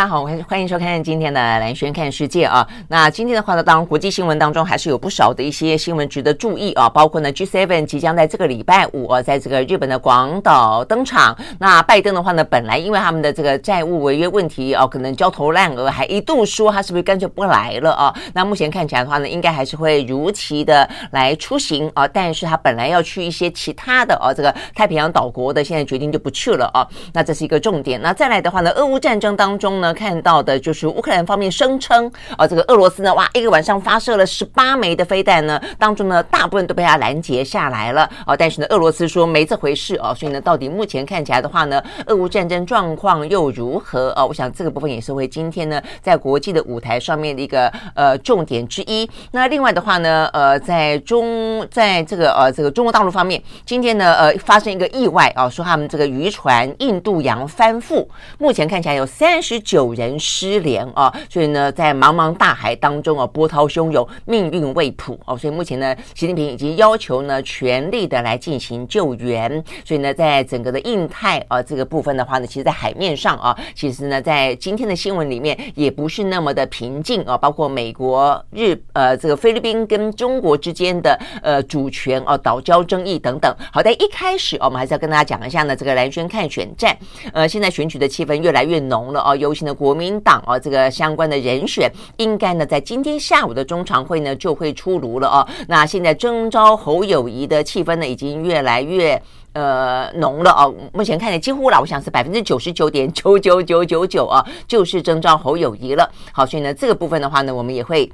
[0.00, 2.66] 大家好，欢迎收看今天的蓝轩看世界啊。
[2.88, 11.36] 那今天的话呢，当然国际新闻当中还是有不少的一些新闻值得注意啊，包括呢 G7 即将在这个礼拜五啊，在这个日本的广岛登场。
[11.58, 18.14] 那拜登的话呢，本来因为他们的这个债务违约问题啊，可能焦头烂额，还一度说他是不是干脆不来了啊？
[18.32, 22.08] 那目前看起来的话呢，应该还是会如期的来出行啊。
[22.08, 26.88] 但是他本来要去一些其他的啊，这个太平洋岛国的，现在决定就不去了啊。
[27.12, 28.00] 那这是一个重点。
[28.00, 29.89] 那再来的话呢，俄乌战争当中呢。
[29.92, 44.24] 看到的就是乌克兰方面声称，啊，这个俄罗斯呢，哇，一个晚上发射了十八枚的飞弹呢，当中呢，大部分都被他拦截下来了，啊，但是呢，俄罗斯说没这回事啊，所以呢，到底目前看起来的话呢，俄乌战争状况又如何啊？
[44.24, 49.08] 我想这个部分也是为今天呢，在国际的舞台上面的一个呃重点之一。
[49.32, 58.06] 那另外的话呢，呃，在中在这个呃这个中国大陆方面，今天呢，呃，发生一个意外啊，说他们这个渔船印度洋翻覆，
[58.38, 59.90] 目前看起来有三十九。
[59.90, 65.36] 人失联啊，所以呢，在茫茫大海当中啊，波涛汹涌，命运未卜哦。
[65.36, 69.62] 所以目前呢，习近平已经要求呢，全力的来进行救援。
[69.84, 77.36] 所以呢，在整个的印太啊这个部分的话呢，其实，在海面上啊，其实呢，在今天的新闻里面也不是那么的平静啊。
[77.36, 83.54] 包括美国、日呃这个菲律宾跟中国之间的呃主权啊岛礁争议等等。
[83.72, 86.96] 好，在一开始我们还是要跟大家讲一下呢，这个蓝轩看选战，
[87.32, 95.46] 呃，现在选举的气氛越来越浓了哦，尤国民党啊，这个相关的人选应该呢，在今天下午的中常会呢就会出炉了哦。
[95.68, 99.20] 那现在征召侯友谊的气氛呢，已经越来越
[99.52, 100.74] 呃浓了哦。
[100.92, 106.10] 目前看来几乎了，我想是百分之九十九点九九九九九啊，就是征召侯友谊了。
[106.32, 108.10] 好，所以呢，这个部分的话呢，我们也会。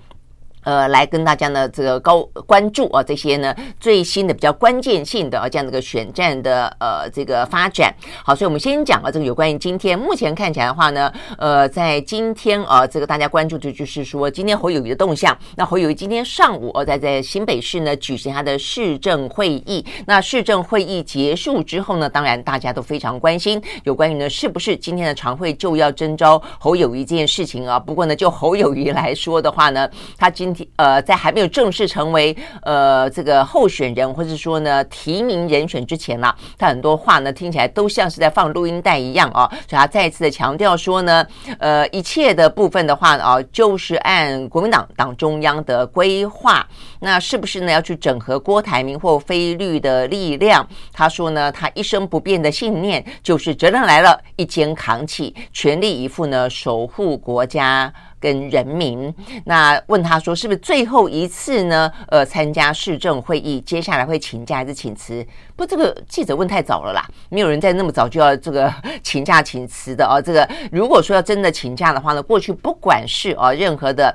[0.66, 7.94] 呃，来跟大家呢这个高关注啊，这些呢最新的比较关键性的啊这样的一个选战的呃这个发展。
[8.24, 15.38] 好，所以我们先讲啊这个有关于今天目前看起来的话呢，呃，在今天啊这个大家关注的就是说今天侯友谊的动向。
[15.54, 19.86] 那侯友谊今天上午啊在在新北市呢举行他的市政会议。
[20.04, 27.78] 那市政会议结束之后呢，当然大家都非常关心有关于呢是不是今天的常会就要征召侯友谊这件事情啊。
[27.78, 29.88] 不过呢，就侯友谊来说的话呢，
[30.18, 41.26] 他今呃，在还没有正式成为呃这个候选人，或者说呢提名人选之前呢，他很多话呢听起来都像是在放录音带一样啊，所以他再次的强调说呢，
[41.58, 46.66] 呃，一切的部分的话呢啊，就是按国民党党中央的规划，
[47.00, 50.66] 那是不是呢要去整合郭台铭或非绿的力量？
[50.92, 57.92] 他说呢，他一生不变的信念就是责任来了，一肩扛起，全力以赴呢守护国家。
[58.26, 59.14] 跟人民，
[59.44, 61.88] 那问他说是不是最后一次呢？
[62.08, 65.24] 呃，参加市政会议，接下来会请假还是请辞？
[65.54, 70.20] 不，这个记者问太早了啦，没有人在那么早就要这个 请假请辞的哦。
[70.20, 74.12] 这个如果说要真的请假的话呢，过去不管是啊任何的。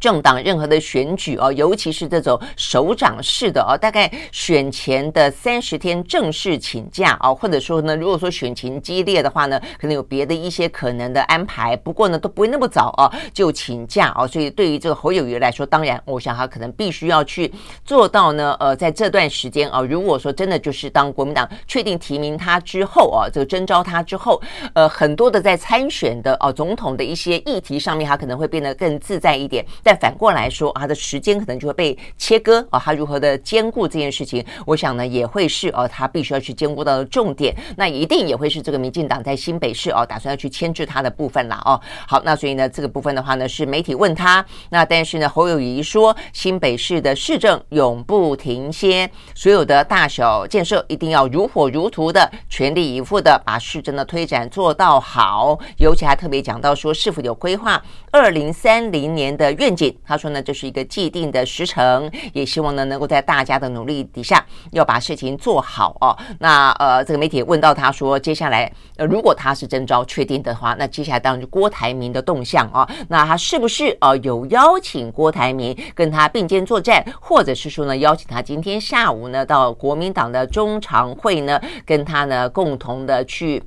[0.00, 11.76] 政党任何的选举哦，尤其是这种首长式的哦，大概选前的三十天正式请假哦，或者说呢，如果说选情激烈的话呢，可能有别的一些可能的安排。
[11.76, 14.26] 不过呢，都不会那么早哦就请假哦。
[14.26, 17.52] 所以对于这个侯友宜来说，当然，我想他可能必须要去
[17.84, 18.56] 做到呢。
[18.58, 24.40] 呃，在这段时间啊，如果说真的就是当国民党确定提名他之后啊，这个征召他之后，
[24.74, 29.64] 呃，很多的在参选的哦总统的一些议题上面，他可能会变得更自在一点。
[29.86, 32.82] 但反过来说，他的时间可能就会被切割啊。
[32.84, 37.54] 他如何的兼顾这件事情，我想呢，也会是哦，他必须要去兼顾到的重点。
[37.76, 41.80] 那一定也会是这个民进党在新北市哦，打算要去牵制他的部分了哦。
[42.08, 55.56] 好，那所以呢，这个部分的话呢，是媒体问他，那但是呢，侯友谊说，新北市的市政永不停歇，所有的大小建设一定要如火如荼的全力以赴的把市政的推展做到好。
[55.76, 57.80] 尤其还特别讲到说，是否有规划
[58.10, 59.75] 二零三零年的愿。
[60.04, 66.16] 他说呢，这是一个既定的时程，也希望呢能够在大家的努力底下要把事情做好哦。
[66.38, 72.88] 那呃，这个媒体问到他说，接下来呃，如果他是征召确定的话，那接下来当然就郭台铭的动向啊。
[73.08, 83.62] 那他是不是呃有邀请郭台铭跟他并肩作战，或者是说呢邀请他今天下午呢到国民党的中常会呢跟他呢共同的去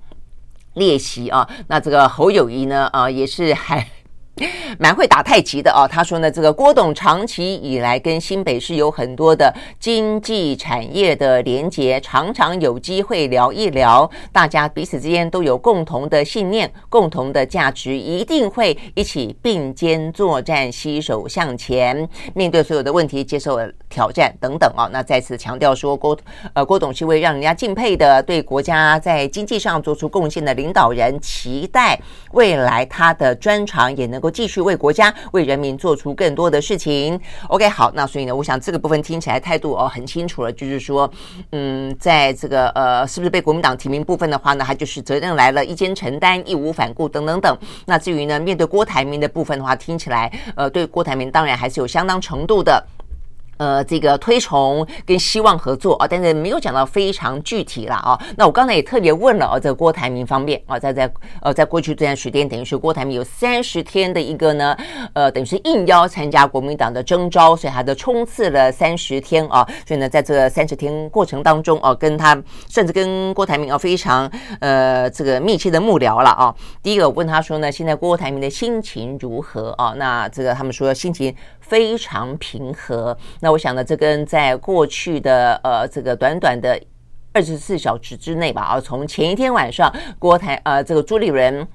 [0.73, 1.47] 列席啊？
[1.67, 3.87] 那这个侯友谊呢呃也是还。
[4.79, 5.87] 蛮会打太极的哦。
[5.89, 23.59] 他说呢，这个郭董长期以来跟新北市有很多的经济产业的连结，常常有机会聊一聊，大家彼此之间都有共同的信念、共同的价值，一定会一起并肩作战，携手向前，面对所有的问题，接受
[23.89, 24.89] 挑战等等啊。
[24.91, 26.17] 那再次强调说，郭
[26.53, 31.99] 呃郭董是位让人家敬佩的，对国家在经济上做出贡献的领导人，期待
[32.31, 34.28] 未来他的专长也能够。
[34.29, 37.19] 继续为国家、为人民做出更多的事情。
[37.47, 41.09] OK，好，那所以呢，我想这个部分听起来态度哦很清楚了，就是说，
[41.51, 47.57] 嗯，在这个呃，是不是被国民党提名部分的话呢，他就是责任来了，一肩承担，义无反顾等等等。
[47.85, 52.83] 那至于呢，面对郭台铭的部分的话，听起来呃，对郭台铭当然还是有相当程度的。
[53.59, 58.19] 呃，这个推崇跟希望合作啊，但是没有讲到非常具体了啊。
[58.37, 61.11] 那我刚才也特别问了啊，这个郭台铭方面啊，在在
[61.41, 64.75] 呃，在过去这段时间，等于是郭台铭有三十天的一个呢，
[65.11, 69.67] 呃，等于是应邀参加国民党的征召，所以他的冲刺了三十天啊。
[69.85, 76.55] 所以呢，在这三十天过程当中啊，跟他甚至跟郭台铭啊非常呃这个密切的幕僚了啊。
[76.81, 79.93] 第一个我问他说呢，现在郭台铭的心情如何啊？
[79.97, 81.35] 那这个他们说心情
[81.69, 83.17] 非常平和。
[83.39, 86.77] 那我想呢，这跟在过去的呃这个短短的
[87.31, 91.65] 二十四小时之内吧，啊，从前一天晚上郭台呃这个朱立伦。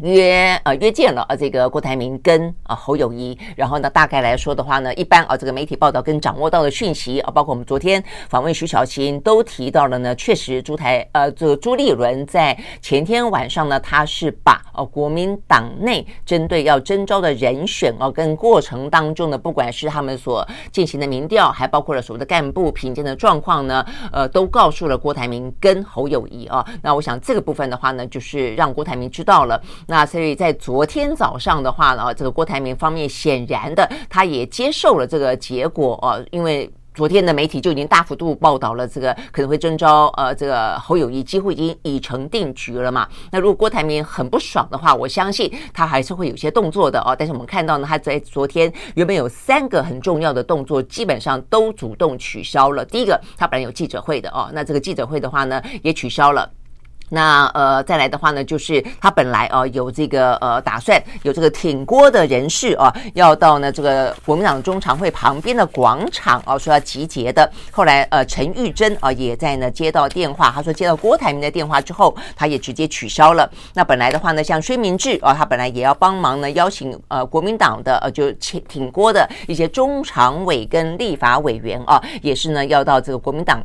[0.00, 26.66] 约呃约见了呃这个郭台铭跟啊侯友谊，然后呢大概来说的话呢，一般啊这个媒体报道跟掌握到的讯息啊，包括我们昨天访问徐小青都提到了呢，确实朱台呃这个朱立伦在前天晚上呢，他是把呃国民党内针对要征召的人选、啊、跟过程当中呢，不管是他们所进行的民调，还包括了所谓的干部评鉴的状况呢，呃都告诉了郭台铭跟侯友谊啊。
[26.82, 29.62] 那我想这个部分的话呢，就是让郭台铭知道了。
[29.86, 43.08] 那所以在昨天早上的话呢，这个郭台铭方面显然的，他也接受了这个结果哦，因为昨天的媒体就已经大幅度报道了这个可能会征召呃这个侯友谊，几乎已经已成定局了嘛。
[43.32, 47.14] 那如果郭台铭很不爽的话，我相信他还是会有些动作的哦。
[47.18, 52.84] 但是我们看到呢，他在昨天原本有三个很重要的动作，基本上都主动取消了。
[52.84, 56.48] 第一个，他本来有记者会的哦，那这个记者会的话呢，也取消了。
[57.14, 67.48] 那呃，再来的话呢，就是他本来哦、呃、有这个呃打算有这个挺郭的人士啊、要到呢这个国民党中常会旁边的广场哦、呃，说要集结的。
[67.70, 73.48] 后来呃，陈玉珍啊、也在呢接到电话，他说接到郭台铭的电话之后，他也直接取消了。
[73.74, 83.62] 那本来的话呢，像孙明志啊、他本来也要帮忙呢邀请呃国民党的呃就挺郭的一些中常委跟立法委员啊、也是呢要到这个国民党。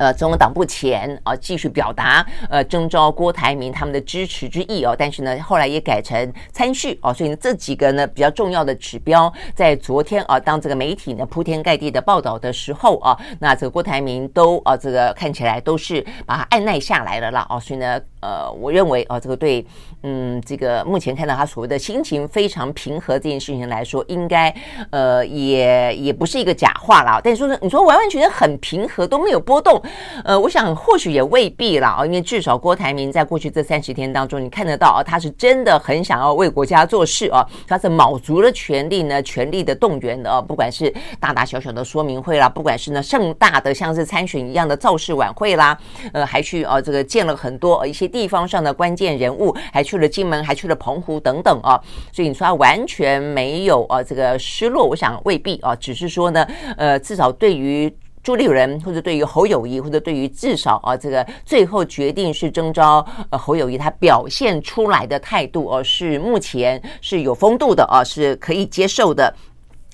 [0.00, 18.00] 呃，中共党部前啊，继续表达呃征召郭台铭他们的支持之意哦，但是呢，后来也改成参叙哦，所以呢，这几个呢比较重要的指标，在昨天啊，当这个媒体呢铺天盖地的报道的时候啊，那这个郭台铭都啊，这个看起来都是把它按捺下来了啦哦，所以呢。
[18.22, 19.64] 呃，我认为啊，这个对，
[20.02, 24.54] 嗯，这个目前看到他所谓的心情非常平和这件事情来说，应该
[24.90, 27.18] 呃也也不是一个假话啦。
[27.24, 29.82] 但是说，你说完完全全很平和都没有波动，
[30.24, 45.78] 呃，我想或许也未必啦啊，因为至少郭台铭在过去这三十天当中，你看得到啊，他是真的很想要为国家做事啊，他是卯足了全力呢，全力的动员的啊，不管是大大小小的说明会啦，不管是呢盛大的像是参选一样的造势晚会啦，
[46.12, 48.10] 呃，还去啊这个见了很多一些。
[48.10, 51.74] 地方上的关键人物，还去了金门，还去了澎湖等等啊，
[52.12, 57.92] 所以你说他完全没有啊这个失落，我想未必啊，只是说呢，呃，至少对于
[58.22, 69.34] 朱立伦或者对于侯友谊，或者对于至少啊这个最后决定是征召呃侯友谊，他表现出来的态度哦，是目前是有风度的啊，是可以接受的。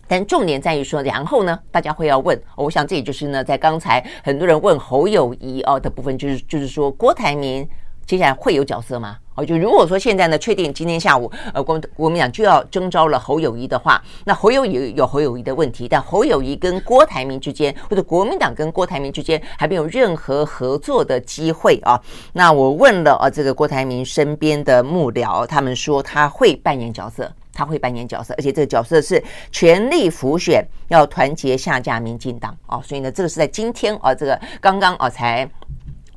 [0.07, 7.67] 但重点在于说，然后呢，大家会要问，我想这也就是呢，在刚才很多人问侯友谊哦的部分，就是就是说郭台铭。
[8.07, 9.19] 接下来会有角色吗？
[9.35, 22.01] 哦，就如果说现在呢，确定今天下午，呃，国国民党就要征召了侯友宜的话，那侯友宜有侯友宜的问题，但侯友宜跟郭台铭之间，或者国民党跟郭台铭之间，还没有任何合作的机会啊。
[22.33, 29.23] 那我问了啊，这个郭台铭身边的幕僚，他们说他会扮演角色，他会扮演角色，而且这个角色是
[29.53, 32.81] 全力辅选，要团结下架民进党啊。
[32.83, 35.47] 所以呢，这个是在今天啊，这个刚刚啊才。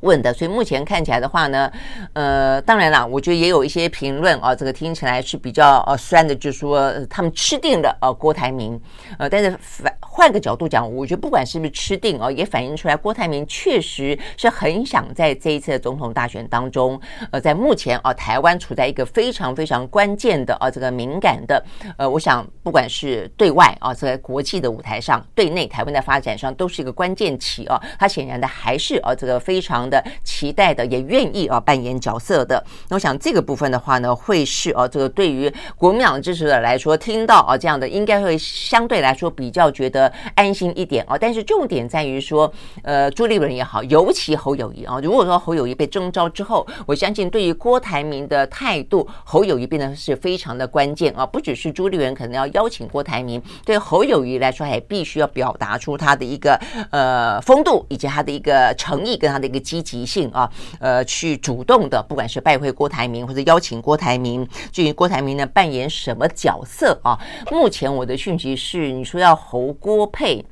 [0.01, 1.71] 问的，所以目前看起来的话呢，
[2.13, 8.79] 呃，当然啦，我觉得也有一些评论啊，这个听起来是比较呃酸的，就是说、他们吃定了呃郭台铭，
[9.17, 16.99] 呃，但是反换个角度讲，我觉得不管是不是吃定哦，也反映出来郭台铭确实是很想在这一次的总统大选当中，
[17.31, 21.63] 呃，在目前啊台湾处在一个非常非常关键的啊这个敏感的，
[21.97, 29.88] 呃，我想不管是对外啊在国际的舞台上，对内台湾的发展上都是一个关键期啊，他显然的还是啊这个非常。
[29.89, 41.17] 的期待的也愿意啊扮演角色的，那我想这个部分的话呢，会是啊这个对于国民党支持者来说，听到啊这样的应该会相对来说比较觉得安心一点啊。
[41.17, 42.51] 但是重点在于说，
[42.83, 51.25] 呃，朱立伦也好，尤其侯友谊啊，如果说侯友谊被征召之后，我相信对于郭台铭的态度，侯友谊变得是非常的关键啊。
[51.25, 56.59] 不只是朱立伦可能要邀请郭台铭，对侯友谊来说，还必须要表达出他的一个
[56.91, 59.78] 呃风度，以及他的一个诚意跟他的一个基。
[59.81, 67.17] 积极性啊，呃，去主动的，不管是拜会郭台铭或者邀请郭台铭，至于郭台铭呢扮演什么角色啊？
[67.51, 70.45] 目前我的讯息是，你说要侯郭配。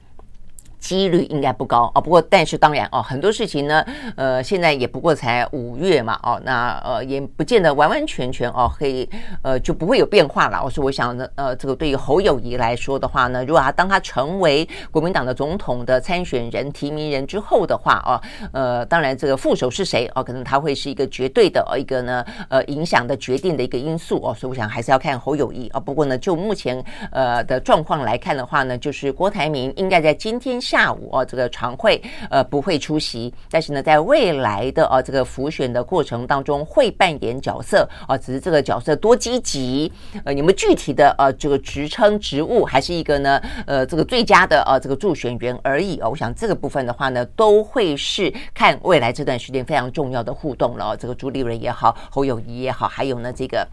[0.87, 9.09] 几率应该不高哦，不过但是当然哦，很多事情呢，呃，现在也不过才五月嘛，哦，那呃也不见得完完全全哦，可以
[9.41, 10.63] 呃就不会有变化了。
[10.63, 18.21] 我说我想呢，呃，这个对于侯友谊来说的话呢，如果他当他成为国民党的总统的参选人、提名人之后的话哦，
[18.53, 25.79] 呃，当然这个副手是谁哦，可能他会是一个绝对的一个呢，呃，影响的决定的一个因素哦，所以我想还是要看侯友谊啊。
[25.79, 39.91] 不过呢，就目前呃的状况来看的话呢，就是郭台铭应该在今天下下午哦，这个常会呃不会出席，但是呢，在未来的呃这个浮选的过程当中会扮演角色啊，只是这个角色多积极，
[40.23, 50.95] 呃，你们具体的呃这个职称职务还是一个呢呃这个最佳的呃这个助选员而已哦，我想这个部分的话呢，都会是看未来这段时间非常重要的互动了。
[50.95, 53.67] 这个朱立伦也好，侯友谊也好，还有呢这个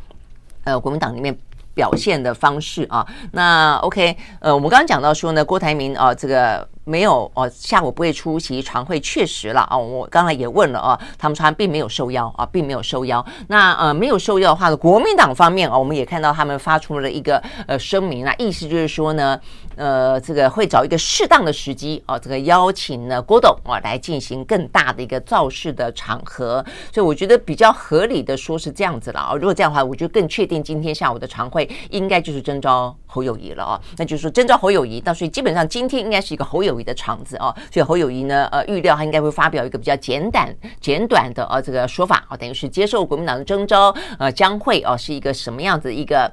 [0.64, 1.36] 呃国民党里面。
[1.74, 13.24] 表现的方式啊，那 OK，呃，我们刚刚讲到说呢，郭台铭啊，这个没有哦，下午不会出席常会，确实了啊，我刚才也问了啊，他们说他并没有受邀啊，并没有受邀。
[13.48, 19.38] 那呃，没有受邀的话呢，国民党方面啊，我们也看到他们发出了一个呃声明啊，意思就是说呢。
[19.76, 29.34] 呃，这个会找一个适当的时机啊，这个邀请呢郭董啊来进行更大的一个造势的场合，所以我觉得比较合理的说是这样子了啊。
[29.34, 33.80] 如果这样的话，我就更确定今天下午的常会应该就是征召侯友谊了啊。
[33.96, 37.54] 那就是说征召侯友谊，那所以基本上今天应该是一个侯友谊的场子啊。
[37.72, 46.32] 所以侯友谊呢，呃，预料他应该会发表一个比较简短、简短的啊这个说法啊，等于是接受国民党的征召，呃，将会啊是一个什么样子一个。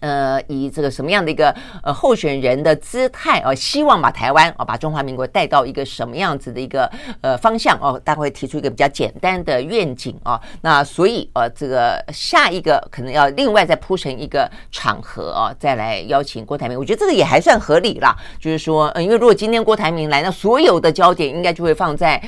[0.00, 6.90] 呃，以这个什么样的一个呃候选人的姿态啊，希望把台湾啊，把中华民国带到一个什么样子的一个
[7.20, 10.40] 呃方向哦，大概会提出一个比较简单的愿景啊。
[10.62, 16.78] 那所以呃，这个下一个可能要另外再铺成一个场合啊，再来邀请郭台铭。
[16.78, 22.22] 我觉得这个也还算合理啦，就是说，嗯，因为如果今天郭台铭来，那所有的焦点应该就会放在。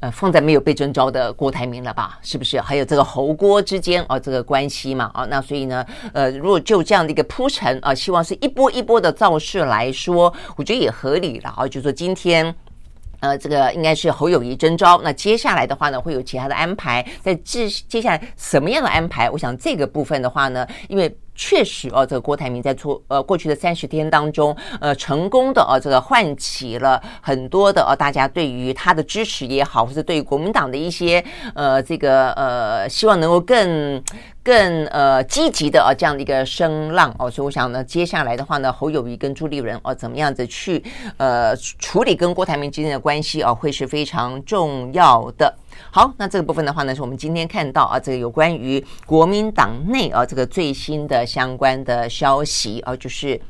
[0.00, 2.18] 呃，放在没有被征召的郭台铭了吧？
[2.20, 2.60] 是不是？
[2.60, 11.66] 还有这个侯郭之间啊，这个关系嘛啊，那所以呢，呃，如果就这样的一个铺陈啊，希望是一波一波的造势来说，我觉得也合理了啊。
[11.66, 12.54] 就说今天，
[13.20, 17.02] 呃，这个应该是侯友谊征召，那接下来的话呢，会有其他的安排。
[17.22, 19.30] 在接接下来什么样的安排？
[19.30, 21.16] 我想这个部分的话呢，因为。
[21.36, 31.22] 确实哦，这个郭台铭在出呃过去的三十天当中，呃成功的呃这个唤起了很多的呃大家对于他的支持也好，或者对于国民党的一些
[31.54, 34.02] 呃这个呃希望能够更
[34.46, 40.80] 更呃积极的啊这样的一个声浪哦，所以我想呢，接下来的话呢，侯友谊跟朱立伦哦怎么样子去
[41.16, 45.52] 呃处理跟郭台铭之间的关系哦，会是非常重要的。
[45.90, 53.40] 好，那这个部分的话呢，是我们今天看到啊，这个有关于国民党内啊这个最新的相关的消息啊，就是。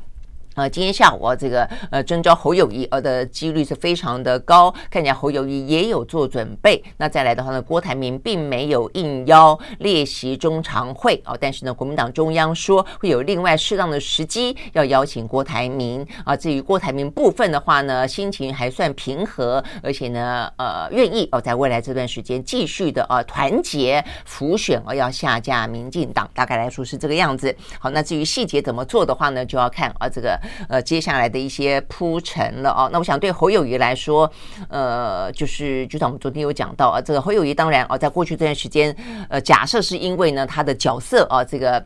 [0.57, 6.83] 呃，今天下午啊，这个呃征召侯友谊呃的几率是非常的高，看起来侯友谊也有做准备。
[6.97, 16.35] 那再来的话呢，郭台铭并没有应邀列席中常会哦，但是呢，国民党中央说会有另外适当的时机要邀请郭台铭啊。
[16.35, 27.55] 至于郭台铭部分的话呢，心情还算平和，而且呢，呃，愿意哦，在未来这段时间继续的呃团结辅选哦，要下架民进党，大概来说是这个样子。
[27.79, 30.35] 好，那至于细节怎么做的话呢，就要看啊这个。
[30.69, 34.31] 呃，接下来的一些铺陈了哦，那我想对侯友谊来说，
[34.69, 38.95] 呃，就是就像我们昨天有讲到啊，这个侯友谊当然啊，在过去这段时间，
[39.29, 41.85] 呃，假设是因为呢他的角色啊，这个。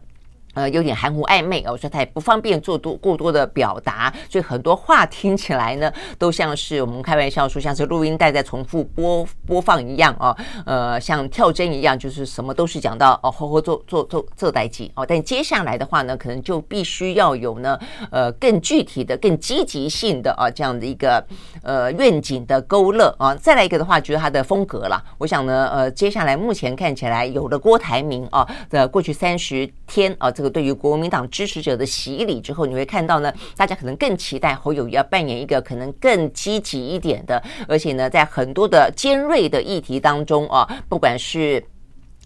[0.54, 15.06] 呃，有点含糊暧昧哦，所以他也不方便做多过多的表达，所以很多话听起来呢，都像是我们开玩笑说，像是录音带在重复播播放一样哦，呃，像跳针一样，就是什么都是讲到哦，好好做做做做代志哦。
[15.08, 17.80] 但接下来的话呢，可能就必须要有呢，
[18.12, 21.26] 呃，更具体的、更积极性的啊这样的一个
[21.64, 23.34] 呃愿景的勾勒啊。
[23.36, 25.02] 再来一个的话，就是他的风格了。
[25.18, 30.30] 我想呢，呃，接下来目前看起来有了郭台铭啊的过去三十天啊。
[30.41, 41.64] 这这个对于国民党支持者的洗礼之后，你会看到呢，大家可能更期待侯友宜要扮演一个可能更积极一点的，而且呢，在很多的尖锐的议题当中啊，不管是。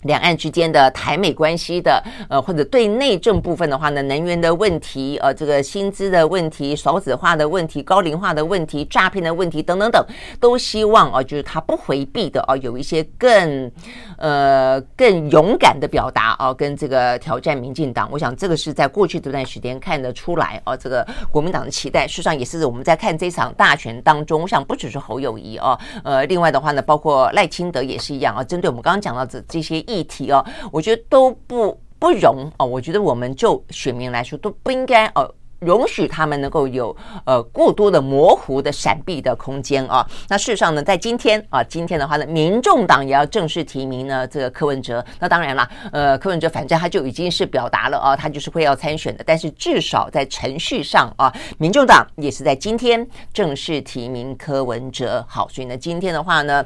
[0.05, 10.05] 两岸之间的台美关系的，呃，或者对内政部分的话呢，能源的问题，呃，这个薪资的问题，少子化的问题，高龄化的问题，诈骗的问题等等等，
[10.39, 13.71] 都希望啊，就是他不回避的啊，有一些更，
[14.17, 18.07] 呃，更勇敢的表达啊，跟这个挑战民进党。
[18.11, 29.94] 我想这个是在过去这段时间看得出来啊，这个国民党的期待，事实上也是我们在看这场大选当中，我想不只是侯友谊啊，呃，另外的话呢，包括赖清德也是一样啊，针对我们刚刚讲到这这些议。
[29.95, 32.65] 议题哦，我觉得都不不容哦。
[32.65, 40.05] 我觉得我们就选民来说，都不应该呃容许他们能够有呃过多的模糊的闪避的空间啊。
[40.27, 45.03] 那事实上呢，在今天啊，今天的话呢，民众党也要正式提名呢这个柯文哲。
[45.19, 49.23] 那当然了，呃，柯文哲反正他就已经是表达了啊，他就是会要参选的。
[49.25, 55.25] 但是至少在程序上啊，民众党也是在今天正式提名柯文哲。
[55.27, 56.63] 好，所以呢，今天的话呢。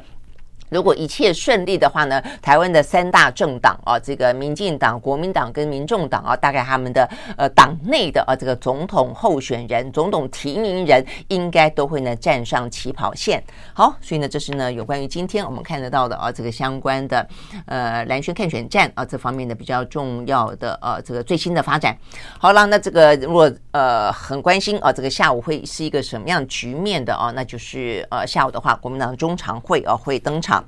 [0.70, 13.42] 如果一切顺利的话呢，台湾的三大政党啊，这个民进党、国民党跟民众党啊，大概他们的呃党内的啊这个总统候选人、总统提名人，应该都会呢站上起跑线。
[13.74, 17.26] 好，所以呢，这是呢有关于今天我们看得到的啊这个相关的
[17.66, 21.96] 呃蓝轩看选战啊这方面的比较重要的呃这个最新的发展。
[22.38, 30.59] 好了，那这个如果呃很关心啊这个下午会是一个什么样局面的啊，那就是呃下午的话，国民党中常会啊会登场。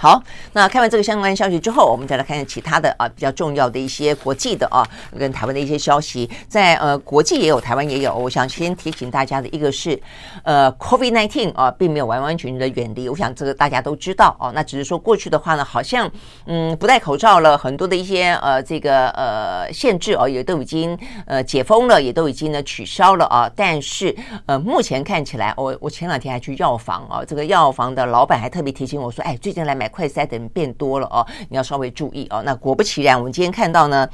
[0.00, 4.86] 好，那看完这个相关消息之后，我们再来看看其他的啊比较重要的一些国际的啊
[5.18, 6.30] 跟台湾的一些消息。
[6.46, 8.14] 在呃国际也有，台湾也有。
[8.14, 10.00] 我想先提醒大家的一个是，
[10.44, 13.08] 呃，COVID-19 啊并没有完完全全的远离。
[13.08, 14.52] 我想这个大家都知道哦、啊。
[14.54, 16.08] 那只是说过去的话呢，好像
[16.46, 23.50] 嗯不戴口罩了，很多的一些呃这个呃限制哦、啊、也都已经呃解封了，也都已经呢取消了啊。
[23.56, 24.14] 但是
[24.46, 29.87] 呃目前看起来，我我前两天还去药房啊，这个药房的老板还特别提醒我说，哎，最近来买。
[29.88, 32.42] 快筛的人变多了哦，你要稍微注意哦。
[32.44, 34.08] 那果不其然，我们今天看到呢，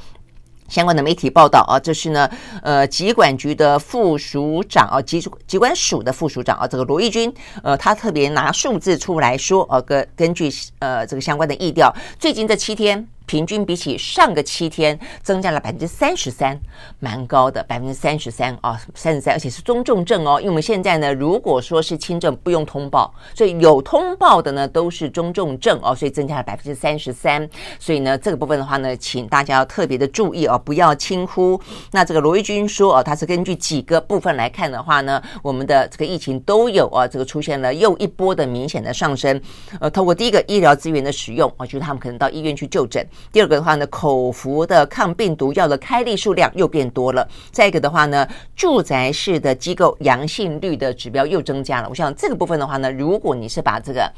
[0.67, 2.29] 相关的媒体报道啊，这是呢，
[2.63, 7.33] 呃，疾管局的副署长啊，疾疾管署的副署长啊，这个罗毅军，
[7.63, 13.07] 呃，他特别拿数字出来说，呃，根根据呃这个相关的意调，最近这七天。
[13.25, 16.57] 平均比起上个七天增加了百分之三十三，
[16.99, 20.39] 蛮高的百分之三十三啊，三十三，而且是中重症哦。
[20.39, 27.47] 因为我们现在呢，如果说是轻症不用通报，所以有通报的呢都是中重症哦，所以增加了百分之三十三。
[27.79, 31.59] 所以呢，这个部分的话呢，请大家要特别的注意哦，不要轻忽。
[31.91, 39.41] 那这个罗一钧说哦，他是根据几个部分来看的话呢，我们的这个疫情都有啊，这个出现了又一波的明显的上升。
[39.79, 43.05] 呃，透过第一个医疗资源的使用啊，就是他们可能到医院去就诊。
[43.31, 47.27] 第二个的话呢，口服的抗病毒药的开立数量又变多了。
[47.51, 51.89] 再一个的话呢，住宅式的机构阳性率的指标又增加了。
[51.89, 54.11] 我想这个部分的话呢，如果你是把这个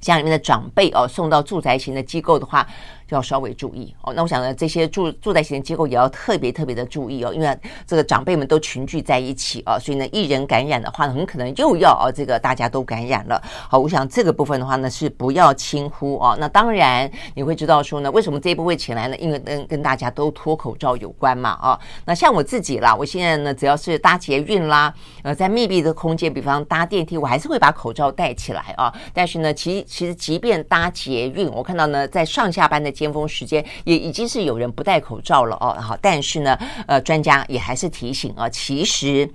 [0.00, 2.66] 家里面的长辈哦送到住宅型的机构的话，
[3.06, 4.12] 就要稍微注意哦。
[4.14, 13.40] 那我想呢，这些住住在型机构也要特别特别的注意哦，因为这个长辈们都群聚在一起啊，所以呢，一人感染的话呢，很可能又要哦，这个大家都感染了。
[13.68, 16.36] 好，我想这个部分的话呢，是不要轻忽哦。
[16.38, 19.16] 那当然你会知道说呢，为什么这一波会起来呢？
[19.18, 21.78] 因为跟跟大家都脱口罩有关嘛啊。
[22.04, 28.92] 那像我自己啦，我现在呢，只要是搭捷运啦，呃，在密闭的空间，比方搭电梯，我还是会把口罩戴起来啊。
[29.12, 39.28] 但是呢，其其实即便搭捷运，我看到呢，在上下班的尖峰时间也已经是有人不戴口罩了哦，好，但是呢，呃，专家也还是提醒啊，其实，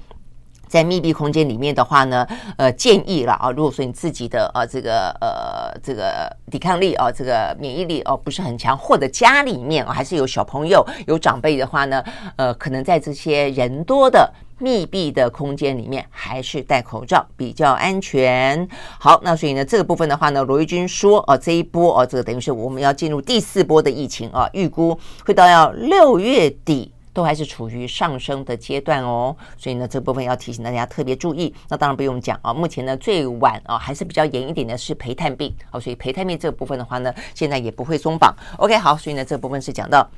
[0.69, 2.25] 在密闭空间里面的话呢，
[2.57, 12.01] 呃，建议了啊，如果说你自己的呃这个呃这个抵抗力啊，这个免疫力哦不是很强，或者家里面还是有小朋友、有长辈的话呢，
[12.37, 14.31] 呃，可能在这些人多的。
[14.61, 18.67] 密闭的空间里面还是戴口罩比较安全。
[18.99, 29.35] 好，那所以呢，这个部分的话呢，罗一钧说，哦，这一波哦，这个等于是我们要进入第四波的疫情啊，预估会到要六月底都还是处于上升的阶段哦。
[29.57, 31.53] 所以呢，这部分要提醒大家特别注意。
[31.67, 38.33] 那当然不用讲啊，目前呢最晚啊还是比较严一点的是陪探病，好，所以陪探病这部分的话呢，现在也不会松绑。
[38.57, 40.09] OK，好，所以呢这部分是讲到。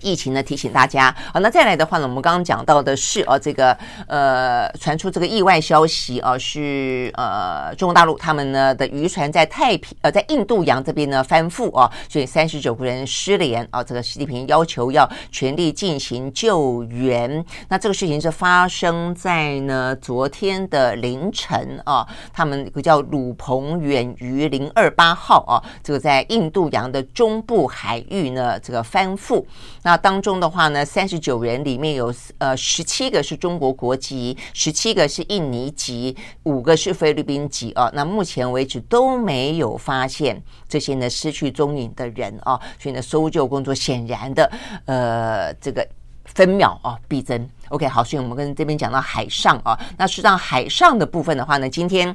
[0.00, 13.82] 疫情呢，提醒大家好，那再来的话呢，我们刚刚讲到的是哦，这个呃，传出这个意外消息哦，是呃，中国大陆他们呢的渔船在太平呃，在印度洋这边呢翻覆哦，所以三十九个人失联啊。
[13.82, 17.44] 这个习近平要求要全力进行救援。
[17.68, 29.44] 那这个事情是发生在呢昨天的凌晨啊，他们一个叫鲁鹏远渔零二八号啊，这个在印度洋的中部海域呢这个翻覆。
[29.88, 37.90] 那当中的话呢，三十九人里面有呃十七个是中国国籍，十七个是印尼籍，五个是菲律宾籍啊。
[37.94, 44.52] 那目前为止都没有发现这些呢失去踪影的人啊，所以呢搜救工作显然的
[44.84, 45.88] 呃这个
[46.26, 47.48] 分秒啊必争。
[47.70, 52.14] OK，好，所以我们跟这边讲到海上啊，那实际上海上的部分的话呢，今天。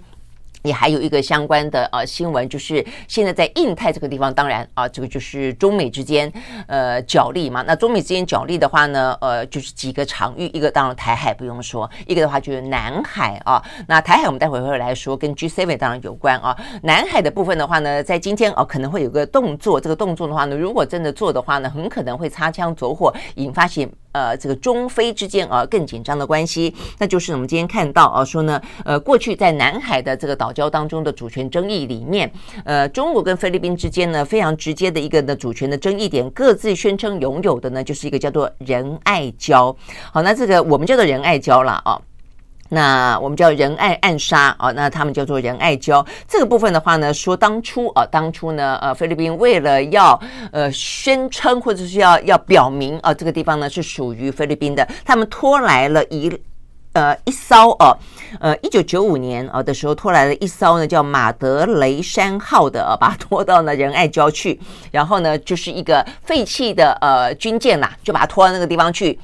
[0.64, 6.32] 也还有一个相关的呃新闻，就是现在在印太这个地方，当然啊，这个就是中美之间
[6.68, 7.64] 呃角力嘛。
[7.68, 13.62] 那中美之间角力的话呢，呃，就是几个场域，一个当然台海不用说，一个的话就是南海啊。
[13.88, 16.58] 那台海我们待会会来说，跟 G7 当然有关啊。
[16.84, 23.90] 南海的部分的话呢，在今天哦、啊、可能会有个动作，这个动作的话呢，如果真的做的话呢，很可能会擦枪走火，引发起。
[24.14, 32.32] 呃，这个中非之间啊更紧张的关系，那就是我们今天看到啊说呢，呃，过去在南海的这个岛礁当中的主权争议里面，
[32.64, 39.76] 呃，中国跟菲律宾之间呢非常直接的一个的主权的争议点，各自宣称拥有的呢就是一个叫做仁爱礁。
[40.12, 42.00] 好，那这个我们叫做仁爱礁了啊。
[42.74, 46.04] 那我们叫仁爱暗杀啊，那他们叫做仁爱礁。
[46.28, 50.20] 这个部分的话呢，说当初啊，当初呢，呃，菲律宾为了要
[50.52, 56.36] 呃宣称或者是要要表明啊，这个地方呢是属于菲律宾的，他们拖来了一
[56.94, 57.96] 呃一艘哦，
[58.40, 64.60] 呃一九九五年啊的时候拖来了一艘呢叫马德雷山号的啊，把它拖到了仁爱礁去，
[64.92, 69.20] 然后呢就是一个废弃的呃军舰呐，就把它拖到那个地方去。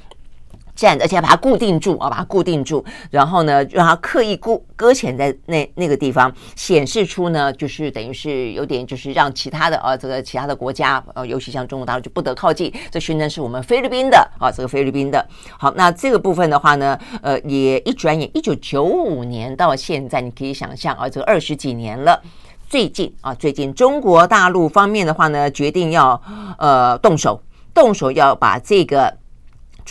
[0.80, 12.74] 站，而且把它固定住啊，把它固定住，然后呢，让它刻意固搁浅在那那个地方，显示出呢，就是等于是有点，就是让其他的啊，这个其他的国家，呃，尤其像中国大陆就不得靠近。
[12.89, 15.28] 这宣称是我们菲律宾的啊，这个菲律宾的。
[15.58, 22.22] 好，那这个部分的话呢，呃，也一转眼，一九九五年到现在，你可以想象啊，这二十几年了。
[22.70, 26.22] 最近啊，最近中国大陆方面的话呢，决定要
[26.58, 27.42] 呃动手，
[27.74, 29.13] 动手要把这个。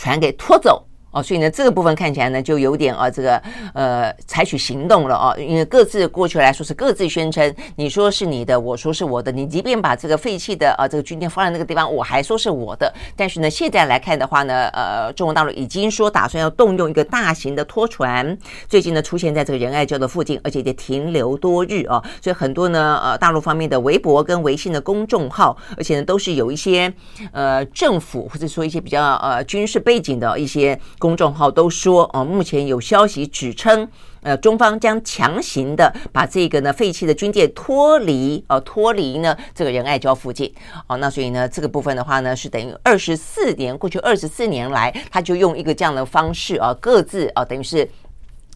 [0.01, 0.88] 全给拖走。
[1.11, 3.41] 哦，所以呢，这个部分看起来呢，就有点啊，这个
[3.73, 12.93] 呃，采取行动了啊，因为各自过去来说是各自宣称，你说是你的，我说是我的，你即便把这个废弃的啊这个军舰放在那个地方，我还说是我的。
[13.15, 26.93] 但是呢，现在来看的话呢，呃，中国大陆已经说打算要动用一个大型的拖船，最近呢出现在这个仁爱礁的附近，而且也停留多日啊，所以很多呢呃大陆方面的微博跟微信的公众号，而且呢都是有一些
[27.31, 30.79] 呃政府或者说一些比较呃军事背景的一些。
[30.99, 33.87] 公众号都说，哦，目前有消息指称，
[34.21, 40.53] 呃，中方将强行的把这个呢废弃的军舰脱离，呃，脱离呢这个仁爱礁附近，
[40.87, 47.89] 哦，那所以呢这个部分的话呢是等于二十四年过去二十四年来，他就用一个这样的方式啊，各自啊，等于是。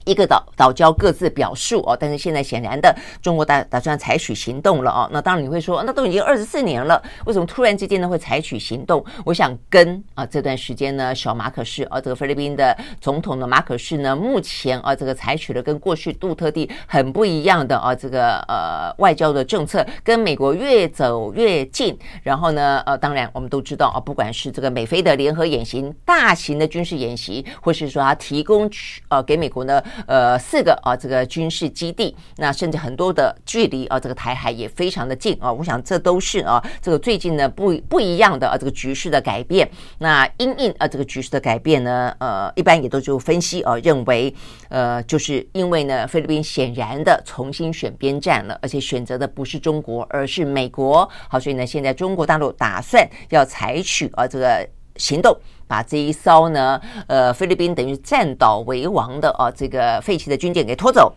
[0.06, 5.10] 一个岛岛礁各自表述哦，但是现在显然的，中国打打算采取行动了哦。
[5.12, 9.04] 那当然你会说，那都已经二十四年了，为什么突然之间呢会采取行动？
[9.26, 21.98] 我想跟啊这段时间呢，小马可是啊这个菲律宾的总统的马可是呢，目前啊这个采取了跟过去杜特地很不一样的啊这个呃外交的政策，跟美国越走越近。
[22.24, 28.70] 然后呢呃，当然我们都知道啊，不管是这个美菲的联合演习、大型的军事演习，或是说他提供
[29.08, 29.82] 呃给美国呢。
[30.08, 35.52] 呃，四个啊，这个军事基地，那甚至很多的距离啊，这个台海也非常的近啊。
[35.52, 39.70] 我想这都是啊，这个最近呢不不一样的啊，这个局势的改变。
[40.00, 44.34] 那因应啊，这个局势的改变呢，呃，一般也都就分析啊，认为
[44.70, 51.10] 呃，就是因为呢，菲律宾显然的重新选边站了，而且选择的不是中国，而是美国。
[51.30, 55.36] 好，所以呢，现在中国大陆打算要采取啊这个行动。
[55.66, 61.12] 把这一艘呢，呃，菲律宾等于占岛为王的啊，这个废弃的军舰给拖走。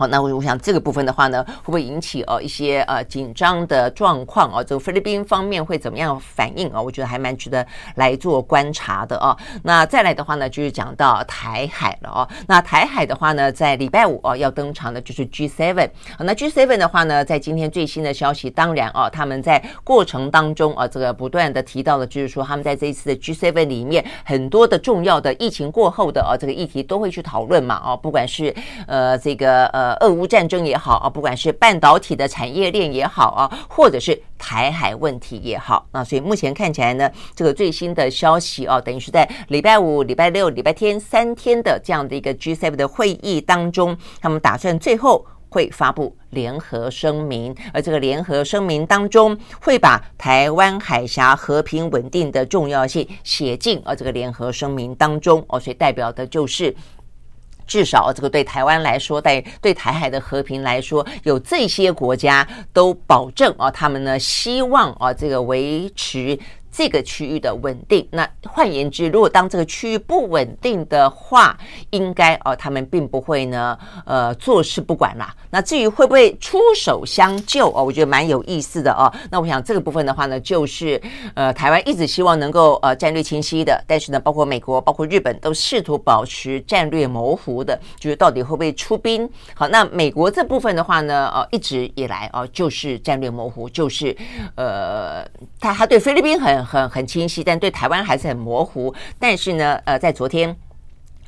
[0.00, 4.64] 好，那我我想这个部分的话呢，会不会引起呃一些呃紧张的状况啊？
[4.64, 6.80] 这个菲律宾方面会怎么样反应啊？
[6.80, 9.36] 我觉得还蛮值得来做观察的哦。
[9.62, 12.26] 那再来的话呢，就是讲到台海了哦。
[12.46, 15.90] 那台海的话呢，在礼拜五哦要登场的就是 G7。
[16.16, 28.54] 好，那 G7 的话呢，在今天最新的消息，当然哦，他们在过程当中啊，这个不断的提到的，就是说他们在这一次的 G7 里面，很多的重要的疫情过后的啊这个议题都会去讨论嘛啊，不管是
[28.86, 29.89] 呃这个呃。
[30.00, 45.26] 俄乌战争也好啊，不管是半导体的产业链也好啊，或者是台海问题也好，那所以目前看起来呢，这个最新的消息啊，等于是在礼拜五、礼拜六、礼拜天三天的这样的一个 G7 的会议当中，他们打算最后。
[45.52, 56.72] 会发布联合声明，而这个联合声明当中会把台湾海峡和平稳定的重要性写进而这个联合声明当中哦，所以代表的就是
[57.70, 66.36] 至少这个对台湾来说，对对台海的和平来说，有这些国家都保证啊，他们呢希望啊这个维持。
[66.80, 71.54] 这个区域的稳定，那换言之，如果当这个区域不稳定的话，
[71.90, 75.30] 应该哦，他们并不会呢，呃，坐视不管啦。
[75.50, 79.12] 那至于会不会出手相救哦，我觉得蛮有意思的哦。
[79.30, 80.98] 那我想这个部分的话呢，就是
[81.34, 89.28] 呃，台湾一直希望能够呃战略清晰的，但是呢，包括美国、包括日本都试图保持战略模糊的，就是到底会不会出兵？
[89.54, 94.16] 好，那美国这部分的话呢，呃，一直以来哦，就是战略模糊，就是
[94.54, 95.22] 呃，
[95.60, 96.69] 他他对菲律宾很。
[96.70, 98.94] 很很清晰，但对台湾还是很模糊。
[99.18, 100.56] 但是呢，呃，在昨天。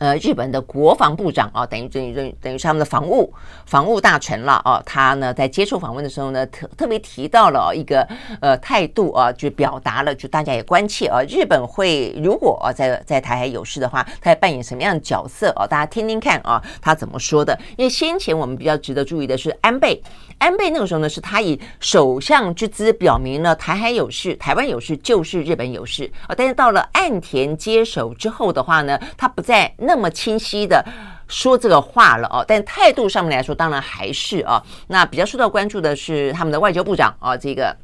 [0.03, 3.33] 呃，日本的国防部长啊，等于等于等于等于是他们的防务
[3.67, 4.83] 防务大臣了啊。
[4.85, 8.03] 他呢在接受访问的时候呢，特特别提到了一个
[8.41, 15.69] 呃态度啊，就表达了就大家也关切啊，日本会如果啊在在台海有事的话，他要扮演什么样的角色啊？
[15.69, 17.57] 大家听听看啊，他怎么说的？
[17.77, 20.03] 因为先前我们比较值得注意的是安倍，
[20.39, 26.35] 安倍那个时候呢是他以首相之姿表明了台海有事，台湾有事就是日本有事啊。
[26.37, 29.92] 但是到了岸田接手之后的话呢，他不再那。
[29.93, 30.83] 那么清晰的
[31.29, 34.63] 说这个话了哦，但态度上面来说，当然还是啊。
[34.87, 37.77] 那比较受到关注的是他们的外交部长啊，这个。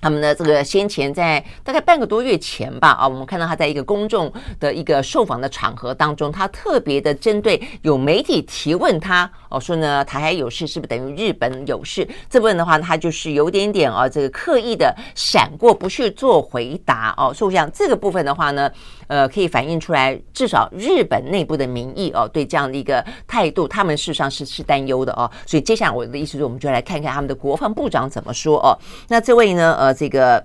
[0.00, 12.08] 他们的这个先前在大概半个多月前吧，啊，我们看到他在一个公众的一个受访的场合当中，他特别的针对有媒体提问他，哦，说呢台海有事是不是等于日本有事？
[12.30, 17.34] 这部分的话，他就是有点点啊，这个刻意的闪过，不去做回答哦。
[17.34, 18.70] 所以我想这个部分的话呢，
[19.08, 25.28] 呃，可以反映出来，至少日本内部的民意哦，对这样的一个态度，他们事实上是是担忧的哦。
[25.44, 28.78] 所以接下来我的意思是，我们就来看看他们的国防部长怎么说哦。
[29.08, 29.87] 那这位呢，呃。
[29.92, 30.44] 这个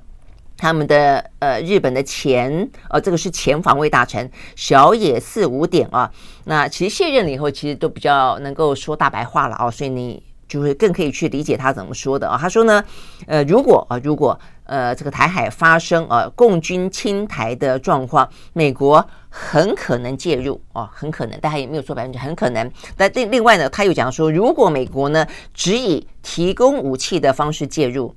[0.55, 6.09] 他们的呃日本的前呃这个是前防卫大臣小野四五点啊，
[6.45, 12.37] 那其实卸任了以后，其实都比较能够说大白话了啊，所以你就会更可以去理解他怎么说的啊。
[12.39, 12.83] 他说呢，
[13.25, 22.71] 呃，如果啊如果呃这个台海发生呃共军侵台的状况，美国很可能介入啊，很可能，但他也没有说百分之很可能。
[22.95, 28.15] 但另另外呢，他又讲说，如果美国呢只以提供武器的方式介入。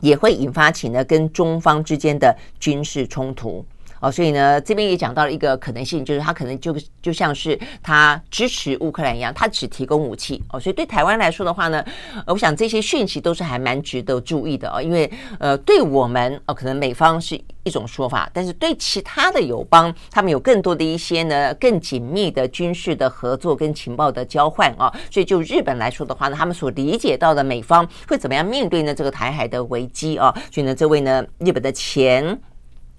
[0.00, 3.64] 也会引发起呢跟中方之间的军事冲突。
[4.04, 11.84] 哦，所以呢这边也讲到了一个可能性，就是他可能就就像是他支持乌克兰一样，他只提供武器哦，所以对台湾来说的话呢，
[12.26, 17.40] 我想这些讯息都是还蛮值得注意的哦，因为呃对我们呃可能美方是。
[17.66, 24.92] 一种说法，但是对其他的友邦，他们有更多的一些呢，更紧密的军事的合作跟情报的交换啊。
[25.10, 30.30] 所以就日本来说的话呢，他们所理解到的美方会怎么样面对呢这个台海的危机啊？
[30.52, 32.38] 所以呢，这位呢日本的前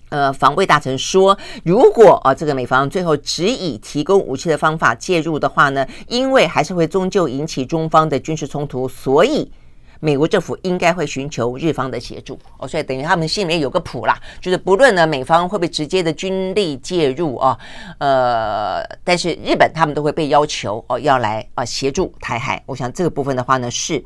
[0.10, 9.52] 呃防卫大臣说，如果啊这个美方最后只以提供武器的方法介入的话呢，因为还是会终究引起中方的军事冲突，所以。
[10.02, 17.58] 美国政府应该会寻求日方的协助哦，所以等于他们心里面有个谱啦，就是不论呢美方会不会直接的军力介入啊，
[17.98, 22.62] 呃，但是日本他们都会被要求哦要来啊协助台海。
[22.68, 24.04] 我想这个部分的话呢是。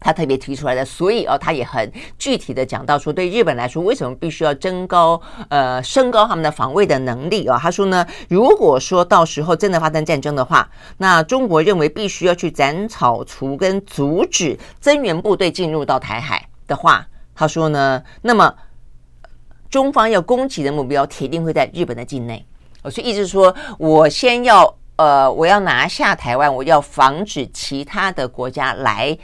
[0.00, 7.58] 他特别提出来的，所以哦，他也很具体的讲到说，对日本来说，为什么必须要增高呃升高他们的防卫的能力啊？
[7.60, 18.54] 他说呢，如果说到时候真的发生战争的话，那中国认为必须要去斩草除根，阻止增援部队进入到台海的话，他说呢，那么
[19.68, 22.46] 中方要攻击的目标铁定会在日本的境内。
[22.90, 29.18] 所以意思是说，我先要呃，我要拿下台湾，我要防止其他的国家来。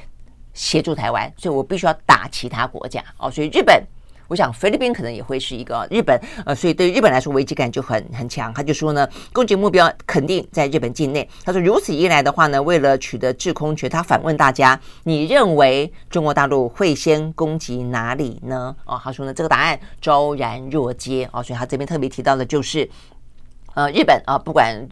[0.56, 3.30] 协助台湾，所以我必须要打其他国家哦。
[3.30, 3.80] 所以日本，
[4.26, 8.52] 我想菲律宾可能也会是一个日本，呃，所以对日本来说危机感就很很强。
[8.54, 11.28] 他就说呢，攻击目标肯定在日本境内。
[11.44, 18.74] 他说如此一来的话呢，为了取得制空权，他反问大家：你认为中国大陆会先攻击哪里呢？
[18.86, 21.42] 哦，他说呢，这个答案昭然若揭哦。
[21.42, 22.90] 所以他这边特别提到的就是，
[23.74, 24.88] 呃，日本啊，不管。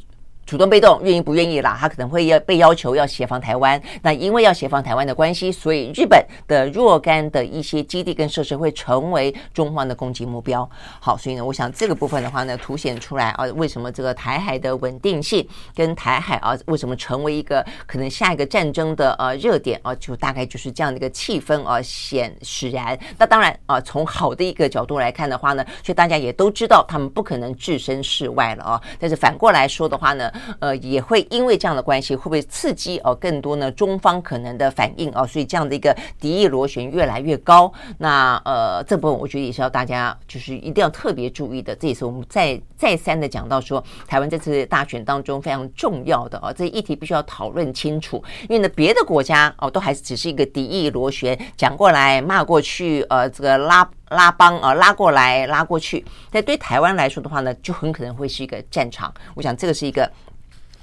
[0.47, 1.77] 主动被动，愿意不愿意啦？
[1.81, 3.81] 他可能会要被要求要协防台湾。
[4.03, 10.69] 那因为要协防台湾的关系，所以日本的若干的一些基地跟设施会成为中方的攻击目标。
[11.01, 22.99] 好，所以呢，我想这个部分的话呢，凸显出来啊，为什么这个台海的稳定性跟台海啊，为什么成为一个可能下一个战争的呃热点啊，就大概就是这样的一个气氛啊显使然。
[23.19, 28.83] 那当然啊，从好的一个角度来看的话呢，所以大家也都知道他们不可能置身事外了啊。
[28.99, 35.27] 但是反过来说的话呢，呃，也会因为这样的关系，会不会刺激哦更多呢中方可能的反应哦？
[35.27, 37.73] 所以这样的一个敌意螺旋越来越高。
[37.99, 41.75] 那呃，这部分我觉得也是要大家就是一定要特别注意的。
[41.77, 48.23] 这也是我们再再三的讲到说，台湾这次大选当中非常重要的哦，这议题必须要讨论清楚。
[48.49, 56.05] 因为呢，别的国家哦都还只是一个敌意螺旋，讲过来骂过去，呃，这个拉拉帮啊、拉过来拉过去。
[56.31, 59.13] 但对台湾来说的话呢，就很可能会是一个战场。
[59.35, 60.11] 我想这个是一个。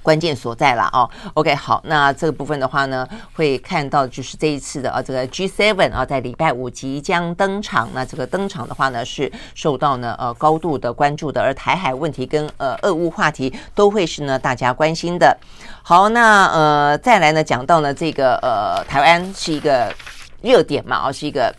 [0.04, 7.88] 关键所在了哦，OK，好，那这个部分的话呢，会看到就是这一次的啊，这个 G7 啊，在礼拜五即将登场。
[7.94, 15.38] 那这个登场的话呢，是受到呢呃高度的关注的，而台海问题跟呃俄乌话题都会是呢大家关心的。
[15.84, 19.94] 好，那呃再来呢讲到呢这个呃台湾是一个
[20.40, 21.54] 热点嘛，啊是一个。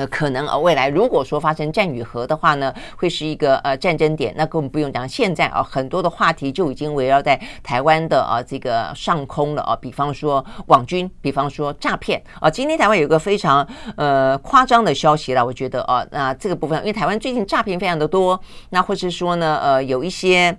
[0.00, 4.32] 呃，可能呃，未来如果说发生战与和的话呢，会是一个呃战争点。
[4.34, 9.76] 那更不用讲，现在啊，很多的话题就已经围绕在台湾的啊这个上空了啊。
[9.76, 12.48] 比方说网军，比方说诈骗啊。
[12.48, 20.56] 今天台湾有一个非常呃夸张的消息了，我觉得啊，那这个部分，因为台湾最近诈骗非常的多，那或是说呢，呃，有一些。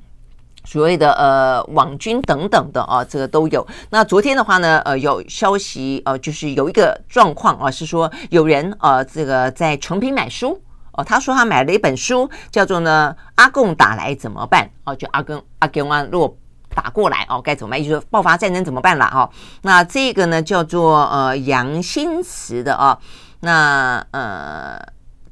[0.63, 3.65] 所谓的呃网军等等的啊，这个都有。
[3.89, 10.61] 那昨天的话呢，呃，有消息呃，就是有一个状况啊，是说有人呃，这个在诚品买书
[10.93, 14.69] 哦，他说他买了一本书，叫做呢阿共打来怎么办？
[14.83, 16.37] 哦，就阿共阿共啊，如果
[16.75, 17.83] 打过来哦，该怎么办？
[17.83, 19.29] 就是爆发战争怎么办了哈？
[19.63, 22.97] 那这个呢叫做呃杨新慈的啊，
[23.39, 24.79] 那呃。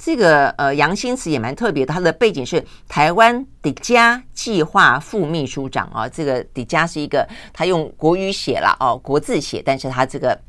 [0.01, 6.07] 这个呃，杨新慈也蛮特别，他的背景是台湾的加计划副秘书长啊。
[6.07, 10.39] 这个迪加是一个他用国语写了哦，国字写，但是他这个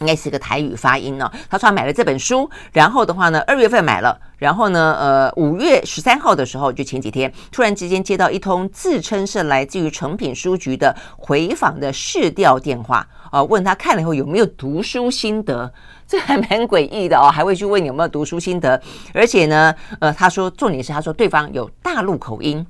[0.00, 1.30] 应该是个台语发音呢。
[1.48, 15.72] 他说他买了这本书，然后的话呢，二月份买了，然后呢，呃，五月十三号的时候，就前几天，突然之间接到一通自称是来自于诚品书局的回访的市调电话啊，问他看了以后有没有读书心得。
[16.06, 18.78] 这还蛮诡异的哦， 还会去问你有没有读书心得，
[19.14, 22.64] 而且呢，呃，他说重点是他说对方有大陆口音，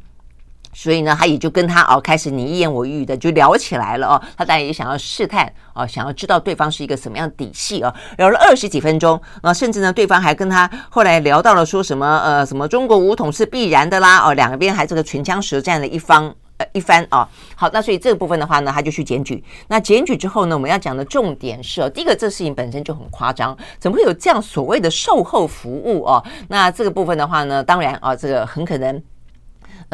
[0.75, 16.35] 所以呢，他也就跟他哦开始你一言我一语的就聊起来了哦，他当然也想要试探哦，想要知道对方是一个什么样的底细哦，聊了二十几分钟啊，甚至呢，对方还跟他后来聊到了说什么呃什么中国武统是必然的啦哦，两边还这个唇枪舌战的一方。
[16.57, 19.43] 呃，一番啊，好，那所以这个部分的话呢，他就去检举。
[19.67, 26.25] 那检举之后呢，我们要讲的重点是哦，第一个，这事情本身就很夸张，怎么会有这样所谓的售后服务哦？
[26.47, 29.03] 那这个部分的话呢，当然啊，这个很可能。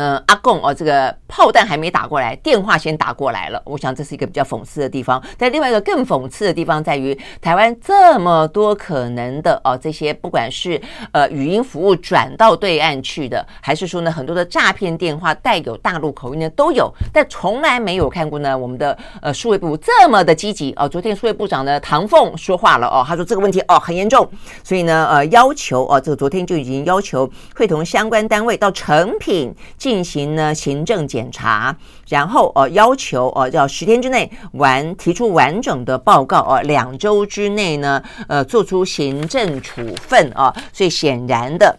[0.01, 3.61] 呃，阿贡哦，这个炮弹还没打过来，电话先打过来了。
[3.67, 5.23] 我想这是一个比较讽刺的地方。
[5.37, 10.81] 但另外一个更讽刺的地方在于，台湾这么多可能的哦，这些不管是
[11.13, 20.89] 呃语音服务转到对岸去的，还是说呢很多的诈骗电话带有大陆口音的都有，但从来没有看过呢我们的呃数位部这么的积极哦。
[20.89, 24.27] 昨天数位部长呢唐凤说话了哦，他说这个问题哦很严重，
[24.65, 29.55] 所以呢呃要求哦，这个昨天就已经要求会同相关单位到成品。
[29.77, 31.77] 进进行呢行政检查，
[32.09, 41.77] 然后呃要求呃要十天之内完提出完整的报告呃两周之内呢呃做出行政处分啊，所以显然的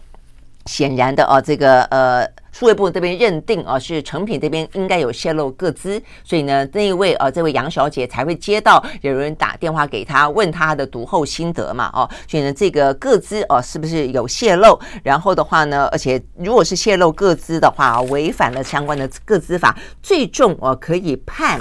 [0.66, 2.26] 显然的啊这个呃。
[2.54, 14.78] 数位部这边认定啊，是成品这边应该有泄露个资，所以呢，那一位啊，这位杨小姐才会接到有人打电话给她，问她的读后心得嘛，哦，所以呢，这个个资哦，是不是有泄露？
[15.02, 21.58] 然后的话呢，而且如果是泄露个资的话，违反了相关的个资法，最重哦，可以判。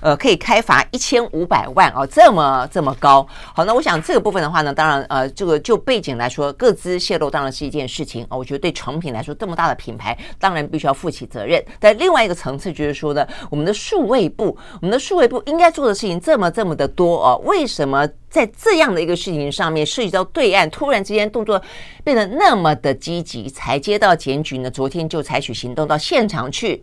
[0.00, 3.26] 呃，可以开罚一千五百万哦，这么这么高。
[3.54, 8.38] 好，那我想这个部分的话呢，当然呃，这个就背景来说，个资泄露当然是一件事情哦。
[8.38, 11.62] 我觉得对成品来说，这么大的品牌，当然必须要负起责任。
[11.78, 21.60] 但另外一个层次就是说呢，我们的数位部，我们的数位部应该做的事情这么这么的多哦，为什么在这样的一个事情上面涉及到对岸，突然之间动作
[22.02, 24.70] 变得那么的积极，才接到检举呢？
[24.70, 26.82] 昨天就采取行动到现场去。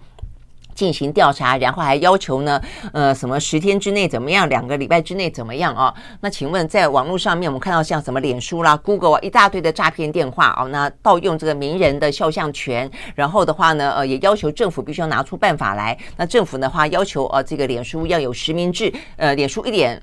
[0.78, 2.62] 进行调查，然后还要求呢，
[2.94, 5.92] 呃，什么十天之内怎么样，两个礼拜之内怎么样啊？
[6.22, 15.98] 那请问，在网络上面，我们看到像什么脸书啦、Google 啊，一大堆的诈骗电话啊，那盗用这个名人的肖像权，然后的话呢，呃，也要求政府必须要拿出办法来。
[16.16, 20.00] 那政府的话要求，呃，这个脸书要有实名制，呃，脸书一点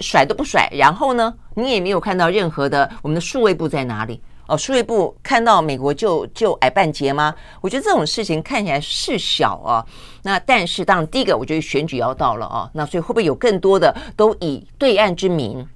[0.00, 0.68] 甩都不甩。
[0.72, 4.20] 然后呢，你也没有看到任何的我们的数位部在哪里？
[4.50, 7.32] 哦，数位部看到美国就就矮半截吗？
[7.60, 9.86] 我觉得这种事情看起来是小啊。
[10.24, 15.66] 那但是当然，第一个我觉得选举要到了啊，那所以会不会有更多的都以对岸之名？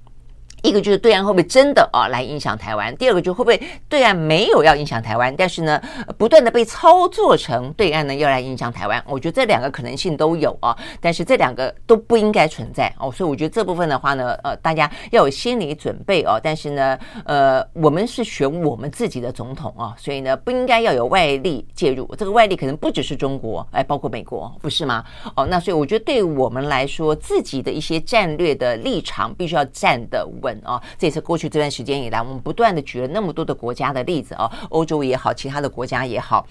[0.65, 2.95] 一个就是对岸会不会真的啊来影响台湾？
[2.97, 5.79] 第二个就会不会对岸没有要影响台湾，但是呢
[6.17, 9.01] 不断的被操作成对岸呢要来影响台湾？
[9.07, 16.39] 我觉得这两个可能性都有啊，但是这两个都不应该存在哦，所以我觉得这部分的话呢，呃，大家要有心理准备哦。
[16.41, 22.09] 但是呢，呃，我们是选我们自己的总统啊，所以呢不应该要有外力介入。
[22.17, 25.03] 这个外力可能不只是中国，哎，包括美国，不是吗？
[25.35, 30.54] 哦，那所以我觉得对我们来说，自己的一些战略的立场必须要站得稳。
[30.63, 36.45] 啊，这也是过去这段时间以来，我们不断的举了那么多的国家的例子啊，欧洲也好，其他的国家也好。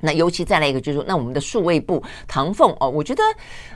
[0.00, 3.22] 那尤其再来一个，就是说，那我们的数位部唐凤哦，我觉得，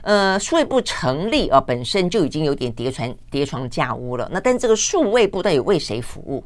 [0.03, 4.29] 呃，数位部成立啊，本身就已经有点叠床叠床架屋了。
[4.31, 6.43] 那但这个数位部到底为谁服务？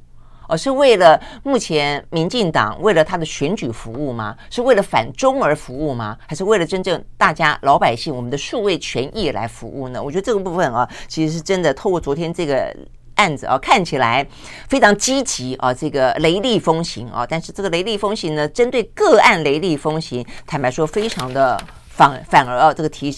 [0.47, 4.37] 而是为了目前民进党为了他的选举服务吗？
[4.49, 6.17] 是为了反中而服务吗？
[6.27, 10.01] 还是为了真正大家老百姓我们的数位权益来服务呢？
[10.03, 12.73] 我觉得这个部分啊，其实是真的透过昨天这个
[13.15, 14.25] 案子啊，看起来
[14.67, 23.15] 非常积极啊，这个雷厉风行啊，但是这个雷厉风行呢，针对个案雷厉风行，坦白说非常的反反而啊，这个提。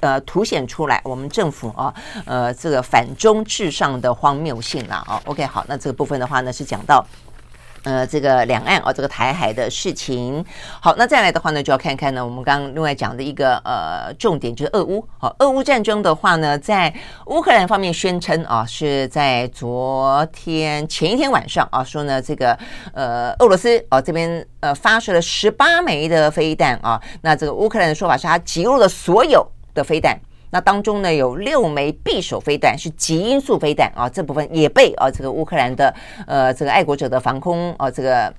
[0.00, 1.92] 呃，凸显出来我们政府啊，
[2.26, 5.20] 呃，这个反中至上的荒谬性了啊。
[5.24, 7.04] OK，好，那这个部分的话呢，是讲到
[7.84, 10.44] 呃这个两岸啊，这个台海的事情。
[10.80, 15.06] 好，那再来的话呢，就要看看呢，我们刚刚另外讲的一个呃重点就是俄乌。
[15.18, 16.92] 好，俄乌战争的话呢，在
[17.26, 22.58] 乌克兰方面宣称啊，是在昨天前一天晚上啊，说呢这个
[22.92, 29.46] 呃俄罗斯啊这边呃发射了十八枚的飞弹啊，那这个乌克兰的说法是他击落了所有。
[29.74, 30.20] 的飞弹，
[30.52, 35.92] 那当中呢有六枚匕首飞弹是极音速飞弹啊，这部分也被啊这个乌克兰的
[36.28, 38.32] 呃这个爱国者的防空啊这个。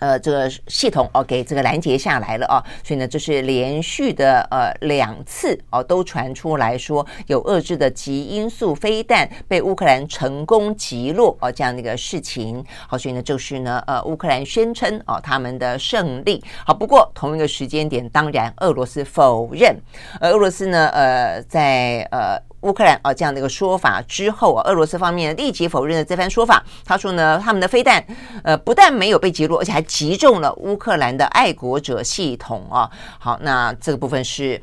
[0.00, 12.64] 呃，这个系统哦，给这个拦截下来了啊，所以呢，这是连续的呃两次哦，都传出来说有遏制的极音速飞弹被乌克兰成功击落哦，这样的一个事情。
[12.88, 16.42] 好，所以呢，就是呢，呃，乌克兰宣称哦他们的胜利。
[16.66, 19.76] 好，不过同一个时间点，当然俄罗斯否认。
[20.20, 22.49] 而俄罗斯呢，呃，在呃。
[22.62, 26.62] 乌克兰啊，这样的一个说法之后啊，俄罗斯方面立即否认了这番说法。
[26.84, 28.04] 他说呢，他们的飞弹
[28.44, 32.90] 呃不但没有被击落，而且还击中了乌克兰的爱国者系统啊。
[33.18, 34.60] 好，那这个部分是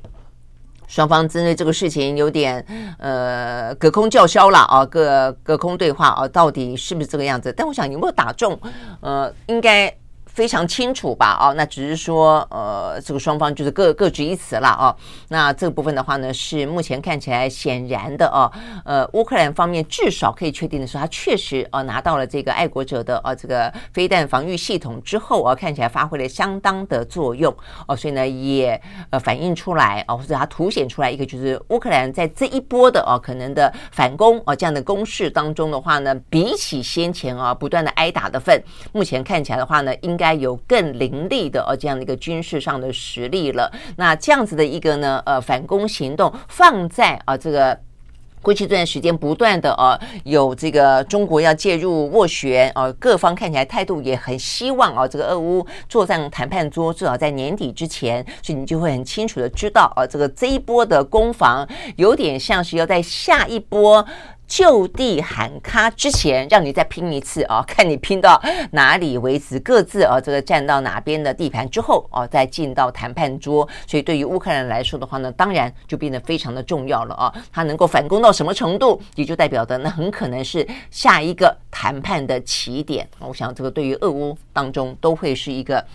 [0.87, 2.65] 双方针对这个事情有点
[2.99, 7.51] 呃隔空叫嚣了啊，隔隔空对话啊，到底是不是这个样子？
[7.57, 8.59] 但我想有没有打中，
[9.01, 9.93] 呃，应该。
[10.37, 11.35] 非常清楚吧？
[11.41, 14.95] 哦，那只是说，呃，这个双方就是各各执一词了哦。
[15.29, 18.51] 那这部分的话呢，是目前看起来显然的哦。
[18.85, 27.51] 呃，乌克兰方面至少可以确定的是，他确实呃拿到了这个爱国者的呃这个飞弹防御系统之后啊，看起来发挥了相当的作用
[27.87, 27.95] 哦。
[27.95, 28.79] 所以呢，也
[29.09, 40.26] 呃反映出来啊，或者它凸显出来一个就是乌克兰在这一波的哦可能的反攻啊这样的攻势当中的话呢，比起先前啊不断的挨打的份，目前看起来的话呢，应该。
[40.27, 43.71] 该有更凌厉的呃这样的一个军事上的实力了。
[43.95, 47.79] 那这样子的一个呢呃反攻行动放在啊这个
[48.41, 64.05] 过去这段时间不断的呃有这个中国要介入斡旋啊，各方看起来态度也很希望啊这个俄乌作战谈判桌至少在年底之前，所以你就会很清楚的知道啊这个这一波的攻防有点像是要在下一波。
[64.47, 67.61] 就地喊卡之前，让你再拼一次啊！
[67.67, 68.41] 看你拼到
[68.71, 73.67] 哪里为止，各自啊这个站到哪边的地盘之后啊，再进到谈判桌。
[73.85, 77.33] 所以对于乌克兰来说的话呢，当然就变得非常的重要了啊！
[77.51, 83.07] 它能够反攻到什么程度，也就代表的那很可能是下一个谈判的起点。
[83.19, 85.85] 我想这个对于俄乌当中都会是一个。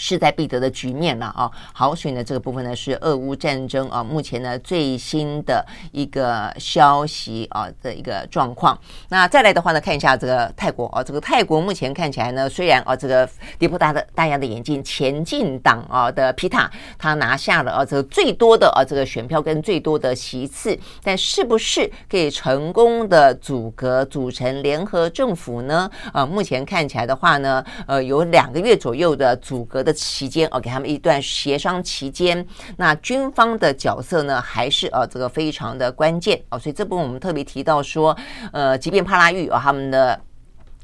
[0.00, 1.50] 势在必得的局面了啊！
[1.72, 8.78] 好，所以呢，这个部分呢是俄乌战争啊，目前呢最新的一个消息啊的一个状况。
[9.08, 13.28] 那再来的话呢，看一下这个泰国啊，这个泰国目前看起来呢，虽然啊这个
[13.58, 25.90] 跌破大的大家的眼镜，前进党啊的皮塔他拿下了啊这个最多的啊这个选票跟最多的席次，但是不是可以成功的组阁组成联合政府呢？
[26.12, 38.16] 啊，目前看起来的话呢，呃，有两个月左右的组阁期间哦，给他们一段协商期间，那军方的角色呢，还是呃这个非常的关键哦，所以这部分我们特别提到说，
[38.52, 40.20] 呃，即便帕拉育啊、他们的。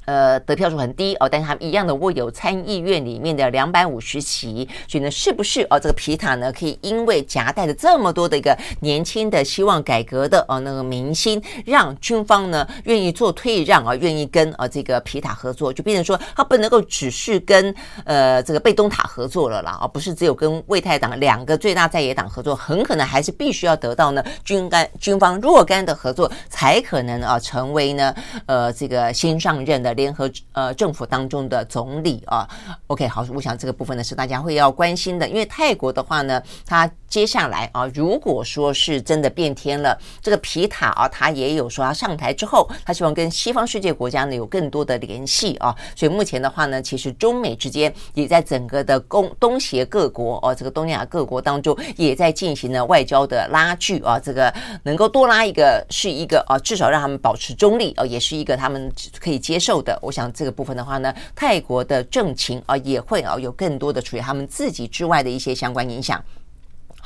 [0.07, 17.75] 呃，得票数很低哦，但是他们一样的握有参议院里面的两百五十席，所以呢，是不是哦，这个皮塔呢，可以因为夹带着这么多的一个年轻的希望改革的哦那个明星，让军方呢愿意做退让啊，愿意跟呃这个皮塔合作，就变成说他不能够只是跟
[18.05, 29.94] 呃这个贝东塔合作了啦，而不是只有跟为泰党两个最大在野党合作，很可能还是必须要得到呢军干军方若干的合作，才可能啊成为呢呃这个新上任的。
[29.95, 32.49] 联合呃政府当中的总理啊
[32.89, 59.97] ，OK 好，我想这个部分呢是大家会要关心的，因为泰国的话呢，它接下来啊，如果说是真的变天了，这个皮塔啊，他也有说他上台之后，他希望跟西方世界国家呢有更多的联系啊，所以目前的话呢，其实中美之间也在整个的东东协各国哦、这个东亚各国当中也在进行了外交的拉锯啊，这个能够多拉一个是一个啊，至少让他们保持中立啊，也是一个他们可以接受的。
[60.03, 66.21] 我想这个部分的话呢，泰国的政情啊也会啊有更多的处于他们自己之外的一些相关影响。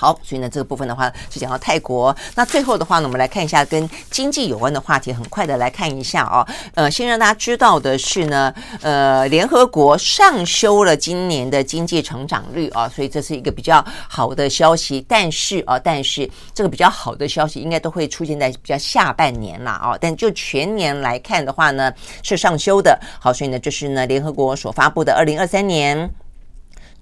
[0.00, 2.16] 好，所以呢，这个部分的话是讲到泰国。
[2.36, 6.46] 那最后的话呢，我们来看一下跟经济有关的话题，很快的来看一下啊。
[6.74, 15.04] 呃，先让大家知道的是呢，呃，联合国上修了今年的经济成长率啊，所以这是一个比较好的消息。
[15.08, 19.98] 但是啊，但是这个比较好的消息应该都会出现在比较下半年了啊。
[20.00, 21.92] 但就全年来看的话呢，
[22.22, 22.96] 是上修的。
[23.18, 26.08] 好，所以呢，就是呢，联合国所发布的二零二三年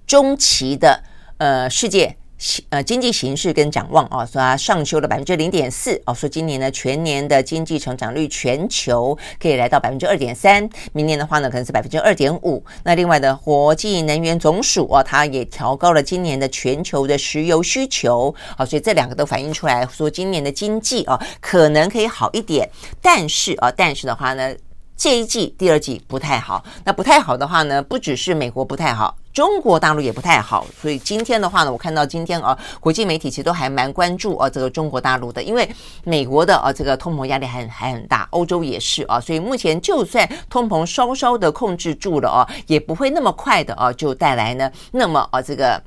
[0.07, 0.99] 中期的
[1.37, 2.17] 呃世界。
[2.69, 12.63] 呃，经济形势跟展望啊，说它上修了百分之零点四哦，说今年呢全年的经济成长率全球可以来到百分之二点三，明年的话呢可能是百分之二点五。
[12.83, 22.69] 那另外的国际能源总署啊，它也调高了今年的全球的石油需求啊，所以这两个都反映出来说今年的经济啊可能可以好一点，
[23.01, 24.55] 但是啊，但是的话呢。
[24.99, 26.65] 这一季、第二季不太好。
[26.83, 30.65] 那不太好的话呢，不只是美国不太好，中国大陆也不太好。
[30.81, 35.69] 所以今天的话呢，我看到今天啊，国际媒体其实都还蛮关注啊这个中国大陆的，因为
[36.03, 39.19] 美国的啊这个通膨压力还还很大，欧洲也是啊。
[39.19, 45.79] 所以目前就算通膨稍稍的控制住了啊，也不会那么快的啊就带来呢那么啊这个。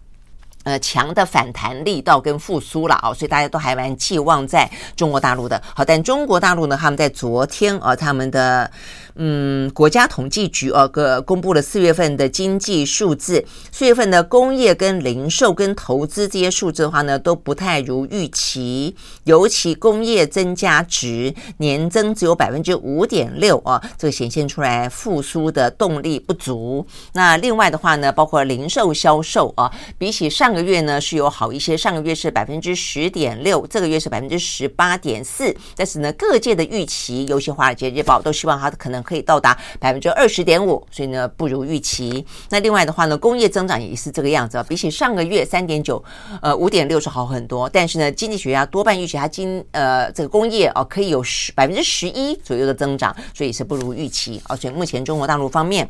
[0.62, 5.58] 呃，强的反弹力道跟复苏了啊，所以大家都还蛮寄望在中国大陆的。
[5.74, 8.70] 好，但中国大陆呢，他们在昨天啊，他们的。
[9.16, 13.44] 嗯，国家统计局啊，个公布了四月份的经济数字。
[13.72, 18.94] 四月份的工业跟零售跟投资这些数字的话呢，都不太如预期。
[19.24, 26.86] 尤其工业增加值年增只有百分之五点六啊，这个显现出来复苏的动力不足。
[27.14, 35.54] 那另外的话呢，包括零售销售啊，比起上个月呢是有好一些，上个月是百分之十点六，这个月是百分之十八点四。
[35.74, 38.99] 但是呢，各界的预期，尤其华尔街日报都希望它可能。
[39.02, 42.24] 可以到达百分之二十点五，所以呢不如预期。
[42.48, 46.02] 那另外的话呢，工业增长也是这个样子啊，比起上个月三点九，
[46.42, 47.68] 呃五点六是好很多。
[47.68, 55.88] 但是呢，经济学家多半预期它今呃这个工业哦可以有十百分之十一左右的增长，所以是不如预期而且目前中国大陆方面。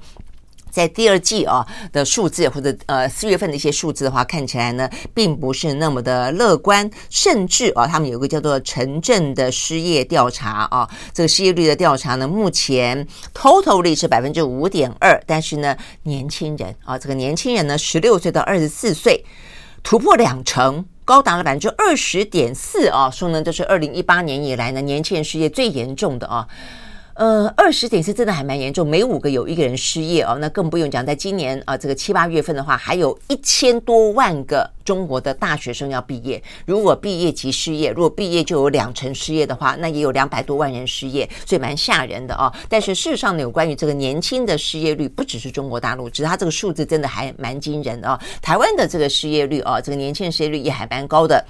[0.71, 19.25] 在第二季啊的数字，或者呃四月份的一些数字的话，看起来呢并不是那么的乐观，甚至啊他们有一个叫做城镇的失业调查啊，这个失业率的调查呢，目前 total 率是百分之五点二，但是呢年轻人啊这个年轻人呢十六岁到二十四岁
[19.83, 26.47] 突破两成，高达了百分之二十点四啊，说呢这是二零一八年以来呢年轻人失业最严重的啊。
[27.21, 36.43] 呃，二十点是真的还蛮严重，每五个有一个人失业哦，那更不用讲，在今年啊、这个七八月份的话，还有一千多万个中国的大学生要毕业。
[36.65, 42.51] 如果毕业即失业，如果毕业就有两成失业的话，那也有两百多万人失业，所以蛮吓人的哦。
[42.71, 48.19] 但是事实上呢，有关于这个年轻的失业率，不只是中国大陆，只是它这个数字真的还蛮惊人的哦。
[48.41, 51.45] 台湾的这个失业率哦，这个年轻人失业率也还蛮高的。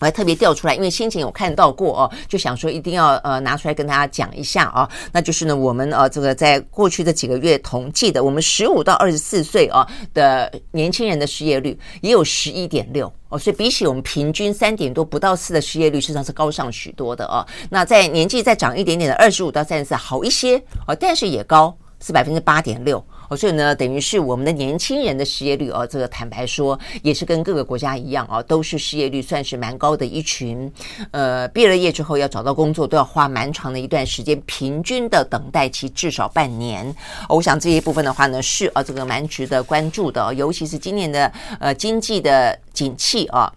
[0.00, 4.88] 我还特别调出来，因为先前有看到过哦，就想说一定要呃拿出来跟大家讲一下啊。
[5.12, 17.44] 那就是呢，我们呃这个在过去的几个月统计的，我们十五到二十四岁啊的年轻人的失业率也有十一点六哦，所以比起我们平均三点多不到四的失业率，实际上是高上许多的哦。
[17.70, 23.04] 那在年纪再长一点点的二十五到三十四好一些哦，但是也高是百分之八点六。
[23.36, 30.70] 所以呢，等于是我们的年轻人的失业率哦，这个坦白说也是跟各个国家一样哦，都是失业率算是蛮高的一群。
[31.10, 36.94] 呃，毕了业之后要找到工作都要花蛮长的一段时间，平均的等待期至少半年。
[37.28, 43.52] 我想这一部分的话呢，是啊，这个蛮值得关注的，尤其是今年的呃经济的景气啊。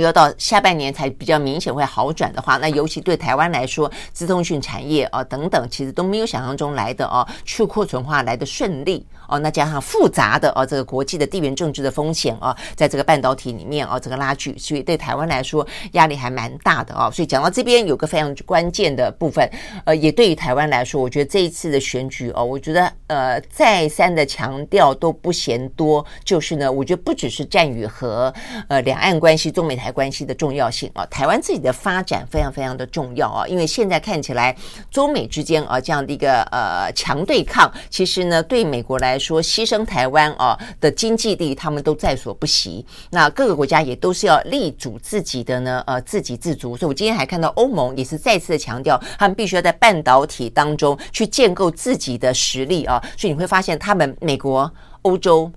[0.00, 9.38] 要到下半年才比较明显会好转的话，那尤其对台湾来说，资通讯产业啊等等，其实都没有想象中来的哦，去库存化来的顺利哦。
[9.38, 17.10] 那加上复杂的哦，这个国际的地缘政治的风险啊，在这个半导体里面啊，这个拉锯，所以对台湾来说压力还蛮大的哦。
[17.12, 19.48] 所以讲到这边有个非常关键的部分，
[19.84, 28.32] 呃，也对于台湾来说，我觉得这一次的选举哦，我觉得呃再三的强调都不嫌多，就是呢，我觉得不只是战与和，
[28.68, 34.56] 呃，两岸关系、中美台关系的重要性啊，台湾自己的发展非常非常的重要啊，因为现在看起来
[34.92, 42.86] 中美之间啊这样的一个呃强对抗，其实呢对美国来说牺牲台湾啊的经济力他们都在所不惜。
[43.10, 54.72] 那各个国家也都是要立足自己的呢呃自给自足，所以我今天还看到欧盟也是再次的强调，他们必须要在半导体当中去建构自己的实力啊，所以你会发现他们美国、
[55.02, 55.50] 欧洲、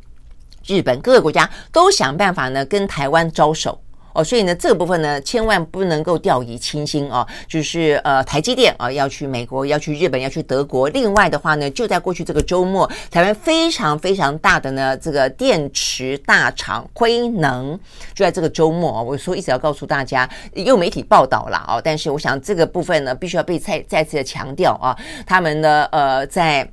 [0.65, 3.79] 日本各个国家都想办法呢跟台湾招手。
[4.15, 7.27] 哦，所以呢，这个部分呢，千万不能够掉以轻心哦。
[7.47, 10.87] 就是呃，台积电啊，要去美国，要去日本，要去德国。
[10.89, 17.77] 另外的话呢，就在过去这个周末，台湾非常非常大的呢，这个电池大厂辉能，
[18.13, 19.01] 就在这个周末啊。
[19.01, 24.97] 我说一直要告诉大家，有媒体报道了哦，但是我想这个部分呢，必须要被再再次的强调啊，
[25.27, 26.65] 他们呢，呃，在。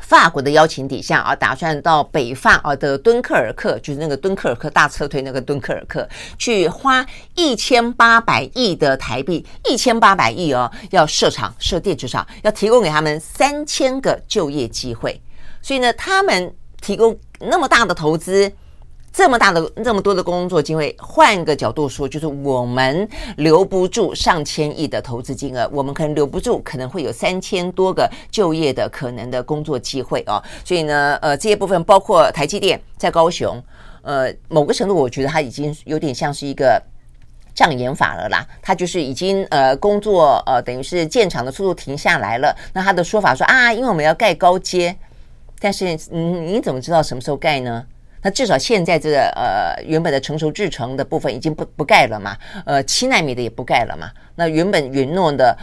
[0.00, 15.20] 法国的邀请底下啊，打算到北法啊的敦刻尔克，就是那个敦刻尔克大撤退那个敦刻尔克，去花一千八百亿的台币，一千八百亿哦，要设厂设电池厂，要提供给他们三千个就业机会。
[15.60, 18.52] 所以呢，他们提供那么大的投资。
[19.12, 23.06] 这么大的这么多的工作机会，换个角度说，就是我们
[23.36, 30.42] 留不住上千亿的投资金额，我们可能留不住，可能会有三千多个就业的可能的工作机会哦。
[30.64, 33.62] 所以呢，呃，这些部分包括台积电在高雄，
[34.00, 36.82] 呃，某个程度我觉得它已经有点像是一个
[37.54, 38.46] 障眼法了啦。
[38.62, 42.56] 它就是已经呃工作呃等于是建厂的速度停下来了。
[42.72, 44.96] 那他的说法说啊，因为我们要盖高阶，
[45.60, 47.84] 但是嗯，你怎么知道什么时候盖呢？
[48.22, 54.10] 那至少现在这个呃原本的成熟制程的部分已经不不盖了嘛，呃七纳米的也不盖了嘛。
[54.36, 55.56] 那原本允诺的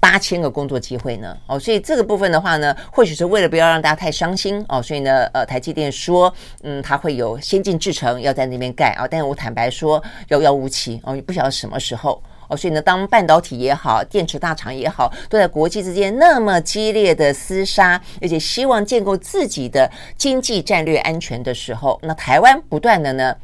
[0.00, 1.36] 八千个工作机会呢？
[1.46, 6.32] 哦，所以这个部分的话呢，或许是为了不要让大家太伤心哦，所以呢，呃台积电说，
[6.62, 12.22] 嗯，它会有先进制程要在那边盖啊，但是我坦白说遥遥无期哦，你不晓得什么时候。
[12.50, 23.34] 哦，所以呢，当半导体也好，电池大厂也好，都在国际之间那么激烈的厮杀，而且希望建构自己的经济战略安全的时候，那台湾不断的呢，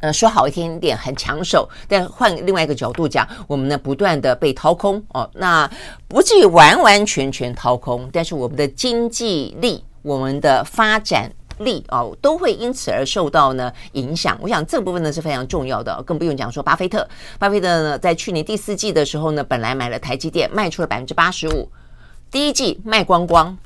[0.00, 5.70] 呃，说好听一点很抢手，但换另外一个角度讲，我们呢不断的被掏空哦，那
[6.08, 11.32] 不至于完完全全掏空，但是我们的经济力，我们的发展。
[11.64, 14.38] 力哦，都会因此而受到呢影响。
[14.40, 17.08] 我想这部分呢是非常重要的，更不用讲说巴菲特。
[17.38, 21.68] 巴菲特呢在去年第四季的时候呢，本来买了台积电，卖出了百分之八十五，
[22.30, 23.56] 第一季卖光光。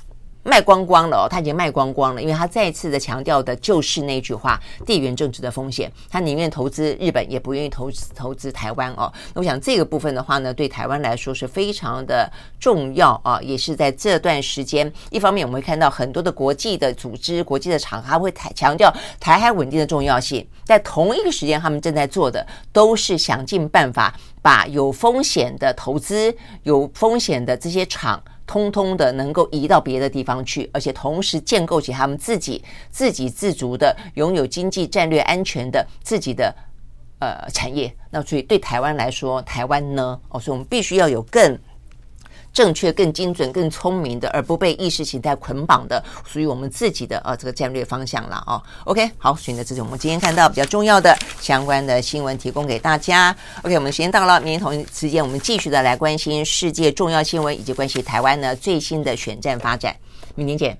[0.47, 9.13] 卖光光了哦，他已经卖光光了，因为他再次的强调的就是那句话：地缘政治的风险，他宁愿投资日本，也不愿意投资投资台湾哦。
[9.35, 12.31] 那我想这个部分的话呢，对台湾来说是非常的
[12.61, 18.89] 重要啊，也是在这段时间，一方面我们会看到很多的国际的组织、国际的场合会台强调
[19.19, 26.33] 台海稳定的重要性，在同一个时间，他们正在做的都是想尽办法把有风险的投资、
[26.63, 28.23] 有风险的这些厂。
[28.47, 36.55] 通通的能够移到别的地方去，而且同时建构起他们自己自给自足的、拥有经济战略安全的自己的
[37.19, 37.95] 呃产业。
[38.11, 41.59] 那所以对台湾来说，台湾呢，哦，所以我们必须要有更。
[42.57, 48.63] 正确、更精准、更聪明的，而不被意识形态捆绑的，属于我们自己的啊这个战略方向了哦。
[48.85, 53.37] OK，好，选择，这是我们今天看到比较重要的相关的新闻，提供给大家。
[53.63, 59.95] OK，我们时间到了，明天同一时间我们继续的来关心世界重要新闻以及关系台湾呢最新的选战发展。
[60.35, 60.79] 明天见。